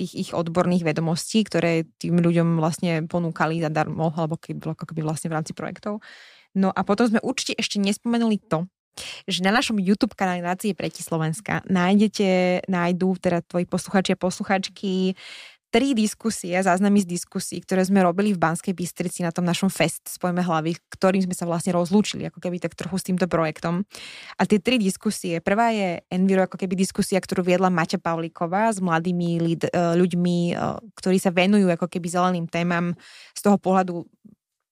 tých 0.00 0.16
ich 0.16 0.30
odborných 0.32 0.88
vedomostí, 0.88 1.44
ktoré 1.44 1.84
tým 2.00 2.16
ľuďom 2.24 2.56
vlastne 2.56 3.04
ponúkali 3.04 3.60
zadarmo, 3.60 4.08
alebo 4.16 4.40
keby, 4.40 4.72
ako 4.72 4.84
keby 4.88 5.04
vlastne 5.04 5.28
v 5.28 5.36
rámci 5.36 5.52
projektov. 5.52 6.00
No 6.56 6.72
a 6.72 6.80
potom 6.82 7.04
sme 7.04 7.20
určite 7.20 7.60
ešte 7.60 7.76
nespomenuli 7.76 8.40
to, 8.40 8.64
že 9.28 9.44
na 9.44 9.54
našom 9.54 9.78
YouTube 9.78 10.18
kanáli 10.18 10.42
Nácie 10.42 10.74
preti 10.74 11.04
Slovenska 11.04 11.62
nájdete, 11.68 12.64
nájdú 12.66 13.16
teda 13.22 13.44
tvoji 13.46 13.68
posluchači 13.68 14.16
a 14.16 14.18
posluchačky 14.18 15.14
tri 15.70 15.94
diskusie, 15.94 16.58
záznamy 16.58 17.06
z 17.06 17.16
diskusí, 17.16 17.62
ktoré 17.62 17.86
sme 17.86 18.02
robili 18.02 18.34
v 18.34 18.42
Banskej 18.42 18.74
Bystrici 18.74 19.22
na 19.22 19.30
tom 19.30 19.46
našom 19.46 19.70
fest 19.70 20.02
Spojme 20.10 20.42
hlavy, 20.42 20.74
ktorým 20.90 21.22
sme 21.22 21.34
sa 21.38 21.46
vlastne 21.46 21.70
rozlúčili, 21.70 22.26
ako 22.26 22.42
keby 22.42 22.58
tak 22.58 22.74
trochu 22.74 22.98
s 22.98 23.06
týmto 23.06 23.30
projektom. 23.30 23.86
A 24.36 24.42
tie 24.44 24.58
tri 24.58 24.82
diskusie, 24.82 25.38
prvá 25.38 25.70
je 25.70 26.02
Enviro, 26.10 26.44
ako 26.44 26.58
keby 26.58 26.74
diskusia, 26.74 27.22
ktorú 27.22 27.46
viedla 27.46 27.70
Maťa 27.70 28.02
Pavlíková 28.02 28.74
s 28.74 28.82
mladými 28.82 29.38
e, 29.38 29.68
ľuďmi, 29.94 30.38
e, 30.50 30.54
ktorí 30.98 31.16
sa 31.22 31.30
venujú 31.30 31.70
ako 31.70 31.86
keby 31.86 32.06
zeleným 32.10 32.46
témam 32.50 32.92
z 33.32 33.40
toho 33.40 33.56
pohľadu 33.56 34.02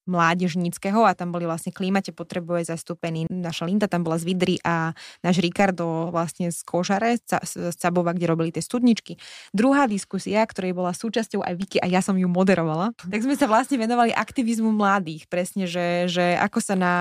mládežníckého 0.09 1.05
a 1.05 1.12
tam 1.12 1.31
boli 1.31 1.44
vlastne 1.44 1.71
klímate 1.71 2.11
potrebuje 2.11 2.73
zastúpený. 2.73 3.29
Naša 3.29 3.68
Linda 3.68 3.87
tam 3.87 4.03
bola 4.03 4.16
z 4.16 4.25
Vidry 4.25 4.57
a 4.64 4.97
náš 5.21 5.44
Ricardo 5.44 6.09
vlastne 6.09 6.49
z 6.49 6.59
Kožare, 6.64 7.21
z 7.21 7.77
Cabova, 7.77 8.16
kde 8.16 8.27
robili 8.27 8.51
tie 8.51 8.64
studničky. 8.64 9.21
Druhá 9.53 9.85
diskusia, 9.85 10.40
ktorej 10.49 10.73
bola 10.73 10.97
súčasťou 10.97 11.44
aj 11.44 11.55
Vicky 11.61 11.79
a 11.79 11.87
ja 11.87 12.01
som 12.01 12.16
ju 12.16 12.27
moderovala, 12.27 12.97
tak 12.97 13.21
sme 13.21 13.37
sa 13.37 13.44
vlastne 13.44 13.77
venovali 13.77 14.11
aktivizmu 14.16 14.73
mladých, 14.73 15.29
presne, 15.29 15.68
že, 15.68 16.09
že 16.09 16.38
ako 16.40 16.59
sa 16.64 16.75
na, 16.79 16.94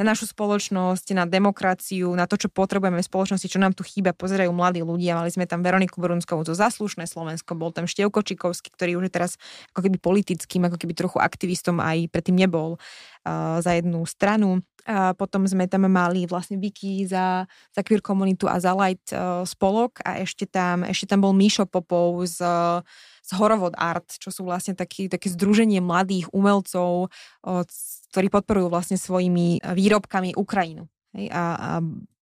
na 0.00 0.04
našu 0.08 0.30
spoločnosť, 0.30 1.12
na 1.12 1.28
demokraciu, 1.28 2.08
na 2.16 2.24
to, 2.24 2.40
čo 2.40 2.48
potrebujeme 2.48 3.02
v 3.02 3.06
spoločnosti, 3.06 3.50
čo 3.50 3.60
nám 3.60 3.76
tu 3.76 3.84
chýba, 3.84 4.16
pozerajú 4.16 4.54
mladí 4.54 4.80
ľudia. 4.80 5.18
Mali 5.18 5.34
sme 5.34 5.44
tam 5.44 5.60
Veroniku 5.60 5.98
Borunskovú 5.98 6.46
zo 6.46 6.54
Zaslušné 6.56 7.10
Slovensko, 7.10 7.58
bol 7.58 7.74
tam 7.74 7.90
Števko 7.90 8.22
Čikovský, 8.22 8.72
ktorý 8.72 9.02
už 9.02 9.04
je 9.10 9.12
teraz 9.12 9.30
ako 9.74 9.90
keby 9.90 9.98
politickým, 9.98 10.62
ako 10.70 10.78
keby 10.78 10.94
trochu 10.94 11.18
aktivistom 11.18 11.82
aj 11.82 12.08
predtým 12.14 12.38
nebol 12.38 12.53
bol 12.54 12.70
uh, 12.78 13.58
za 13.58 13.74
jednu 13.74 14.06
stranu. 14.06 14.62
A 14.84 15.16
potom 15.16 15.48
sme 15.48 15.66
tam 15.66 15.88
mali 15.88 16.28
vlastne 16.28 16.60
Wiki 16.60 17.08
za, 17.08 17.48
za 17.72 17.80
queer 17.82 18.04
komunitu 18.04 18.46
a 18.46 18.60
za 18.62 18.76
light 18.76 19.10
uh, 19.16 19.42
spolok 19.42 19.98
a 20.04 20.20
ešte 20.20 20.46
tam, 20.46 20.86
ešte 20.86 21.08
tam 21.10 21.24
bol 21.24 21.32
Mišo 21.34 21.64
Popov 21.66 22.20
z, 22.28 22.44
z 23.24 23.30
Horovod 23.34 23.74
Art, 23.80 24.20
čo 24.20 24.28
sú 24.28 24.44
vlastne 24.44 24.76
taký, 24.76 25.08
také 25.08 25.32
združenie 25.32 25.80
mladých 25.80 26.28
umelcov, 26.36 27.08
uh, 27.08 27.64
ktorí 28.12 28.28
podporujú 28.28 28.68
vlastne 28.70 29.00
svojimi 29.00 29.64
výrobkami 29.64 30.36
Ukrajinu. 30.38 30.86
Hej, 31.16 31.32
a, 31.32 31.42
a 31.56 31.70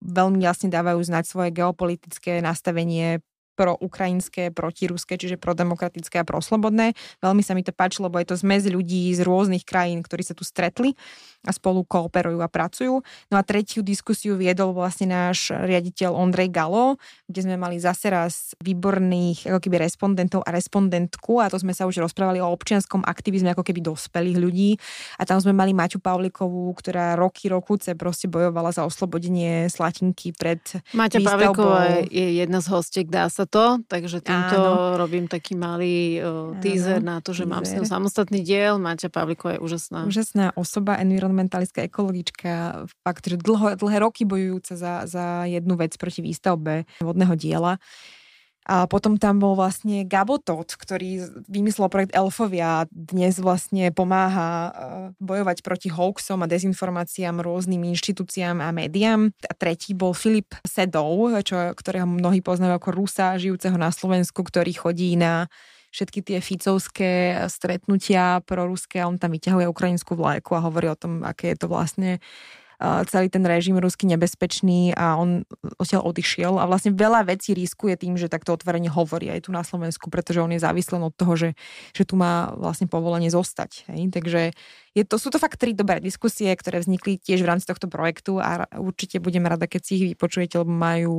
veľmi 0.05 0.39
jasne 0.45 0.71
dávajú 0.71 1.01
znať 1.01 1.25
svoje 1.27 1.51
geopolitické 1.51 2.39
nastavenie 2.45 3.25
pro 3.55 3.79
ukrajinské, 3.79 4.51
protiruské, 4.51 5.14
čiže 5.17 5.38
prodemokratické 5.38 6.21
a 6.21 6.27
proslobodné. 6.27 6.93
Veľmi 7.23 7.43
sa 7.47 7.55
mi 7.55 7.62
to 7.62 7.71
páčilo, 7.71 8.11
lebo 8.11 8.19
je 8.21 8.35
to 8.35 8.37
zmes 8.38 8.67
ľudí 8.67 9.14
z 9.14 9.23
rôznych 9.23 9.62
krajín, 9.62 10.03
ktorí 10.03 10.27
sa 10.27 10.35
tu 10.35 10.43
stretli 10.43 10.99
a 11.45 11.53
spolu 11.53 11.85
kooperujú 11.85 12.40
a 12.40 12.49
pracujú. 12.49 13.05
No 13.29 13.35
a 13.37 13.45
tretiu 13.45 13.85
diskusiu 13.85 14.35
viedol 14.35 14.73
vlastne 14.73 15.12
náš 15.12 15.53
riaditeľ 15.53 16.17
Ondrej 16.17 16.49
Galo, 16.51 16.97
kde 17.29 17.40
sme 17.45 17.57
mali 17.61 17.77
zase 17.77 18.09
raz 18.09 18.57
výborných 18.64 19.53
ako 19.53 19.61
keby 19.61 19.77
respondentov 19.85 20.40
a 20.49 20.51
respondentku 20.51 21.45
a 21.45 21.53
to 21.53 21.61
sme 21.61 21.77
sa 21.77 21.85
už 21.85 22.01
rozprávali 22.01 22.40
o 22.40 22.49
občianskom 22.49 23.05
aktivizme 23.05 23.53
ako 23.53 23.61
keby 23.61 23.85
dospelých 23.85 24.38
ľudí 24.40 24.71
a 25.21 25.29
tam 25.29 25.38
sme 25.38 25.53
mali 25.53 25.77
Maťu 25.77 26.01
Pavlikovú, 26.01 26.73
ktorá 26.81 27.14
roky, 27.14 27.53
rokuce 27.53 27.93
proste 27.93 28.27
bojovala 28.27 28.73
za 28.73 28.88
oslobodenie 28.88 29.69
Slatinky 29.69 30.33
pred 30.33 30.64
Maťa 30.97 31.21
Pavliková 31.21 32.09
je 32.09 32.40
jedna 32.40 32.64
z 32.64 32.67
hostiek, 32.73 33.07
dá 33.07 33.29
sa 33.29 33.43
to, 33.46 33.78
takže 33.87 34.24
týmto 34.24 34.59
Áno. 34.59 34.98
robím 34.98 35.30
taký 35.30 35.54
malý 35.54 36.18
uh, 36.18 36.57
teaser 36.59 37.04
na 37.04 37.20
to, 37.22 37.30
že 37.37 37.44
teaser. 37.44 37.52
mám 37.52 37.64
s 37.64 37.72
ním 37.76 37.87
samostatný 37.87 38.40
diel. 38.42 38.80
Maťa 38.80 39.12
Pavliková 39.12 39.57
je 39.57 39.61
úžasná. 39.61 39.98
Úžasná 40.09 40.57
osoba, 40.57 40.98
environment 40.98 41.35
environmentalistka, 41.35 41.83
ekologička, 41.83 42.85
fakt, 43.02 43.24
že 43.26 43.37
dlho, 43.37 43.76
dlhé 43.76 43.98
roky 43.98 44.22
bojujúca 44.24 44.74
za, 44.76 44.92
za 45.04 45.44
jednu 45.44 45.76
vec 45.76 45.96
proti 45.96 46.22
výstavbe 46.22 46.85
vodného 47.02 47.35
diela. 47.37 47.83
A 48.64 48.88
potom 48.88 49.20
tam 49.20 49.37
bol 49.37 49.53
vlastne 49.53 50.09
Gabo 50.09 50.40
Todd, 50.40 50.72
ktorý 50.72 51.20
vymyslel 51.53 51.92
projekt 51.92 52.16
Elfovia 52.16 52.85
a 52.85 52.88
dnes 52.88 53.37
vlastne 53.37 53.92
pomáha 53.92 54.48
e, 54.48 54.70
bojovať 55.20 55.61
proti 55.61 55.92
hoaxom 55.92 56.40
a 56.40 56.48
dezinformáciám 56.48 57.44
rôznym 57.44 57.85
inštitúciám 57.92 58.64
a 58.64 58.72
médiám. 58.72 59.29
A 59.44 59.53
tretí 59.53 59.92
bol 59.92 60.16
Filip 60.16 60.57
Sedov, 60.64 61.37
čo, 61.44 61.77
ktorého 61.77 62.09
mnohí 62.09 62.40
poznajú 62.40 62.81
ako 62.81 62.90
Rusa, 62.96 63.37
žijúceho 63.37 63.77
na 63.77 63.92
Slovensku, 63.92 64.40
ktorý 64.40 64.72
chodí 64.72 65.12
na 65.20 65.53
všetky 65.94 66.27
tie 66.27 66.38
ficovské 66.42 67.38
stretnutia 67.46 68.42
proruské 68.42 68.98
a 68.98 69.07
on 69.07 69.20
tam 69.20 69.31
vyťahuje 69.31 69.70
ukrajinskú 69.70 70.18
vlajku 70.18 70.59
a 70.59 70.64
hovorí 70.66 70.90
o 70.90 70.98
tom, 70.98 71.22
aké 71.22 71.55
je 71.55 71.59
to 71.62 71.66
vlastne 71.70 72.18
celý 73.09 73.31
ten 73.31 73.44
režim 73.47 73.77
ruský 73.79 74.09
nebezpečný 74.11 74.92
a 74.94 75.16
on 75.16 75.47
odtiaľ 75.79 76.05
odišiel 76.11 76.59
a 76.59 76.68
vlastne 76.68 76.92
veľa 76.92 77.27
vecí 77.29 77.55
riskuje 77.55 77.94
tým, 77.94 78.18
že 78.18 78.33
takto 78.33 78.51
otvorene 78.51 78.90
hovorí 78.90 79.31
aj 79.31 79.47
tu 79.47 79.51
na 79.55 79.62
Slovensku, 79.62 80.11
pretože 80.11 80.42
on 80.42 80.51
je 80.51 80.62
závislý 80.62 80.99
od 80.99 81.14
toho, 81.14 81.35
že, 81.38 81.51
že 81.94 82.03
tu 82.03 82.18
má 82.18 82.53
vlastne 82.59 82.90
povolenie 82.90 83.31
zostať. 83.31 83.87
Hej? 83.90 84.11
Takže 84.11 84.40
je 84.94 85.03
to, 85.03 85.18
sú 85.18 85.31
to 85.31 85.42
fakt 85.42 85.59
tri 85.59 85.75
dobré 85.75 85.99
diskusie, 85.99 86.51
ktoré 86.55 86.79
vznikli 86.79 87.18
tiež 87.18 87.42
v 87.42 87.51
rámci 87.51 87.66
tohto 87.66 87.90
projektu 87.90 88.38
a 88.38 88.66
určite 88.79 89.18
budem 89.18 89.42
rada, 89.42 89.66
keď 89.66 89.81
si 89.83 89.92
ich 89.99 90.05
vypočujete, 90.14 90.62
lebo 90.62 90.70
majú, 90.70 91.14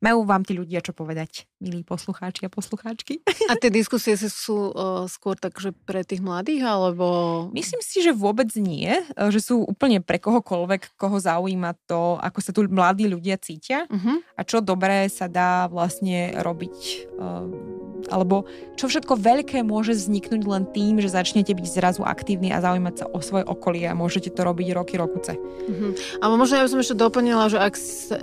majú 0.00 0.18
vám 0.24 0.44
tí 0.48 0.56
ľudia 0.56 0.80
čo 0.80 0.96
povedať, 0.96 1.48
milí 1.60 1.84
poslucháči 1.84 2.48
a 2.48 2.52
poslucháčky. 2.52 3.20
A 3.48 3.56
tie 3.56 3.68
diskusie 3.68 4.16
sú 4.16 4.72
uh, 4.72 5.04
skôr 5.08 5.36
takže 5.36 5.72
pre 5.72 6.04
tých 6.04 6.24
mladých, 6.24 6.64
alebo... 6.64 7.48
Myslím 7.52 7.80
si, 7.84 8.00
že 8.00 8.16
vôbec 8.16 8.48
nie, 8.56 8.92
že 9.16 9.40
sú 9.40 9.64
úplne 9.64 10.00
pre 10.04 10.20
kohokoľvek, 10.20 10.96
koho 11.00 11.07
zaujíma 11.16 11.72
to, 11.88 12.20
ako 12.20 12.38
sa 12.44 12.52
tu 12.52 12.68
mladí 12.68 13.08
ľudia 13.08 13.40
cítia 13.40 13.88
uh-huh. 13.88 14.20
a 14.36 14.40
čo 14.44 14.60
dobré 14.60 15.08
sa 15.08 15.24
dá 15.32 15.64
vlastne 15.72 16.36
robiť 16.44 16.76
uh, 17.16 17.88
alebo 18.06 18.46
čo 18.78 18.86
všetko 18.86 19.18
veľké 19.18 19.66
môže 19.66 19.98
vzniknúť 19.98 20.42
len 20.46 20.64
tým, 20.70 21.02
že 21.02 21.10
začnete 21.10 21.50
byť 21.50 21.66
zrazu 21.66 22.06
aktívni 22.06 22.54
a 22.54 22.62
zaujímať 22.62 22.94
sa 22.94 23.04
o 23.10 23.18
svoje 23.18 23.42
okolie 23.42 23.90
a 23.90 23.98
môžete 23.98 24.30
to 24.30 24.46
robiť 24.46 24.68
roky, 24.78 24.94
rokuce. 24.94 25.34
Mm-hmm. 25.34 26.22
Ale 26.22 26.34
možno 26.38 26.62
ja 26.62 26.64
by 26.64 26.70
som 26.70 26.80
ešte 26.80 26.96
doplnila, 26.96 27.50
že 27.50 27.58
ak 27.58 27.74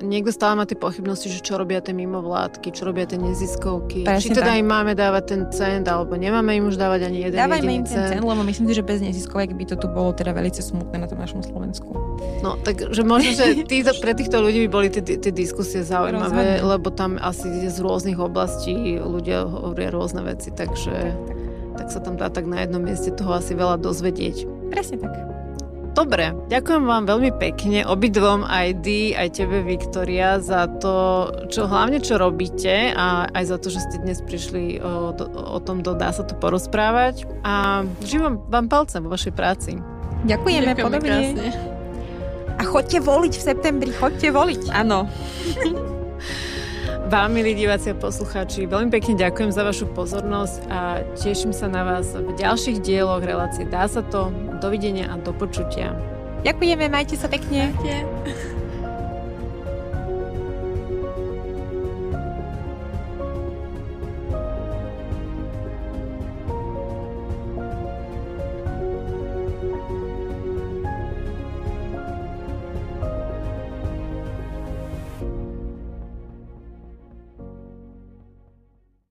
niekto 0.02 0.32
stále 0.32 0.56
má 0.56 0.64
tie 0.64 0.80
pochybnosti, 0.80 1.28
že 1.28 1.44
čo 1.44 1.60
robia 1.60 1.84
tie 1.84 1.92
mimovládky, 1.92 2.72
čo 2.72 2.88
robia 2.88 3.04
tie 3.04 3.20
neziskovky, 3.20 4.08
Presne 4.08 4.24
či 4.24 4.30
teda 4.32 4.56
tak. 4.56 4.62
im 4.64 4.68
máme 4.68 4.96
dávať 4.96 5.24
ten 5.28 5.42
cent, 5.52 5.86
alebo 5.92 6.16
nemáme 6.16 6.56
im 6.56 6.66
už 6.72 6.80
dávať 6.80 7.12
ani 7.12 7.30
jeden 7.30 7.38
Dávajme 7.38 7.72
im 7.84 7.86
ten 7.86 8.16
cent, 8.16 8.24
lebo 8.24 8.42
myslím 8.48 8.66
si, 8.72 8.74
že 8.80 8.84
bez 8.86 9.00
neziskovek 9.04 9.52
by 9.52 9.66
to 9.68 9.76
tu 9.76 9.88
bolo 9.92 10.16
teda 10.16 10.32
veľmi 10.32 10.56
smutné 10.56 10.98
na 11.04 11.08
tom 11.10 11.20
našom 11.20 11.44
Slovensku. 11.44 11.92
No, 12.40 12.56
takže 12.66 13.02
možno, 13.06 13.30
že 13.38 13.62
tí, 13.70 13.86
pre 14.02 14.18
týchto 14.18 14.42
ľudí 14.42 14.66
by 14.66 14.70
boli 14.74 14.88
tie, 14.90 15.06
tie 15.06 15.30
diskusie 15.30 15.86
zaujímavé, 15.86 16.58
Rozhodne. 16.58 16.70
lebo 16.74 16.88
tam 16.90 17.22
asi 17.22 17.70
z 17.70 17.78
rôznych 17.78 18.18
oblastí 18.18 18.98
ľudia 18.98 19.46
hovoria 19.46 19.94
rôzne 19.94 20.26
veci, 20.26 20.50
takže 20.50 21.14
tak 21.78 21.88
sa 21.94 22.00
tam 22.02 22.18
dá 22.18 22.34
tak 22.34 22.50
na 22.50 22.66
jednom 22.66 22.82
mieste 22.82 23.14
toho 23.14 23.38
asi 23.38 23.54
veľa 23.54 23.78
dozvedieť. 23.78 24.50
Presne 24.74 24.98
tak. 25.06 25.14
Dobre, 25.96 26.36
ďakujem 26.52 26.84
vám 26.84 27.08
veľmi 27.08 27.32
pekne, 27.40 27.88
obidvom 27.88 28.44
aj 28.44 28.84
Di, 28.84 29.16
aj 29.16 29.40
tebe 29.40 29.64
Viktoria 29.64 30.44
za 30.44 30.68
to, 30.68 31.32
čo 31.48 31.72
hlavne 31.72 32.04
čo 32.04 32.20
robíte 32.20 32.92
a 32.92 33.32
aj 33.32 33.44
za 33.48 33.58
to, 33.64 33.72
že 33.72 33.80
ste 33.80 34.04
dnes 34.04 34.20
prišli 34.20 34.84
o, 34.84 35.16
o 35.32 35.60
tom, 35.64 35.88
do, 35.88 35.96
dá 35.96 36.12
sa 36.12 36.28
to 36.28 36.36
porozprávať 36.36 37.24
a 37.48 37.88
živím 38.04 38.44
vám 38.52 38.68
palcem 38.68 39.08
vo 39.08 39.16
vašej 39.16 39.32
práci. 39.32 39.80
Ďakujeme, 40.28 40.76
Ďakujeme 40.76 40.84
podobne. 40.84 41.16
Krásne. 41.32 41.75
Chodte 42.66 42.98
voliť 43.00 43.34
v 43.38 43.44
septembri, 43.44 43.92
chodte 43.94 44.28
voliť. 44.34 44.74
Áno. 44.74 45.06
Vám, 47.06 47.38
milí 47.38 47.54
diváci 47.54 47.94
a 47.94 47.96
poslucháči, 47.96 48.66
veľmi 48.66 48.90
pekne 48.90 49.14
ďakujem 49.14 49.54
za 49.54 49.62
vašu 49.62 49.86
pozornosť 49.94 50.58
a 50.74 51.06
teším 51.14 51.54
sa 51.54 51.70
na 51.70 51.86
vás 51.86 52.18
v 52.18 52.34
ďalších 52.34 52.82
dieloch 52.82 53.22
relácie 53.22 53.70
Dá 53.70 53.86
sa 53.86 54.02
to. 54.02 54.34
Dovidenia 54.58 55.14
a 55.14 55.22
do 55.22 55.30
počutia. 55.30 55.94
Ďakujeme, 56.42 56.90
majte 56.90 57.14
sa 57.14 57.30
pekne. 57.30 57.70
Majte. 57.78 58.55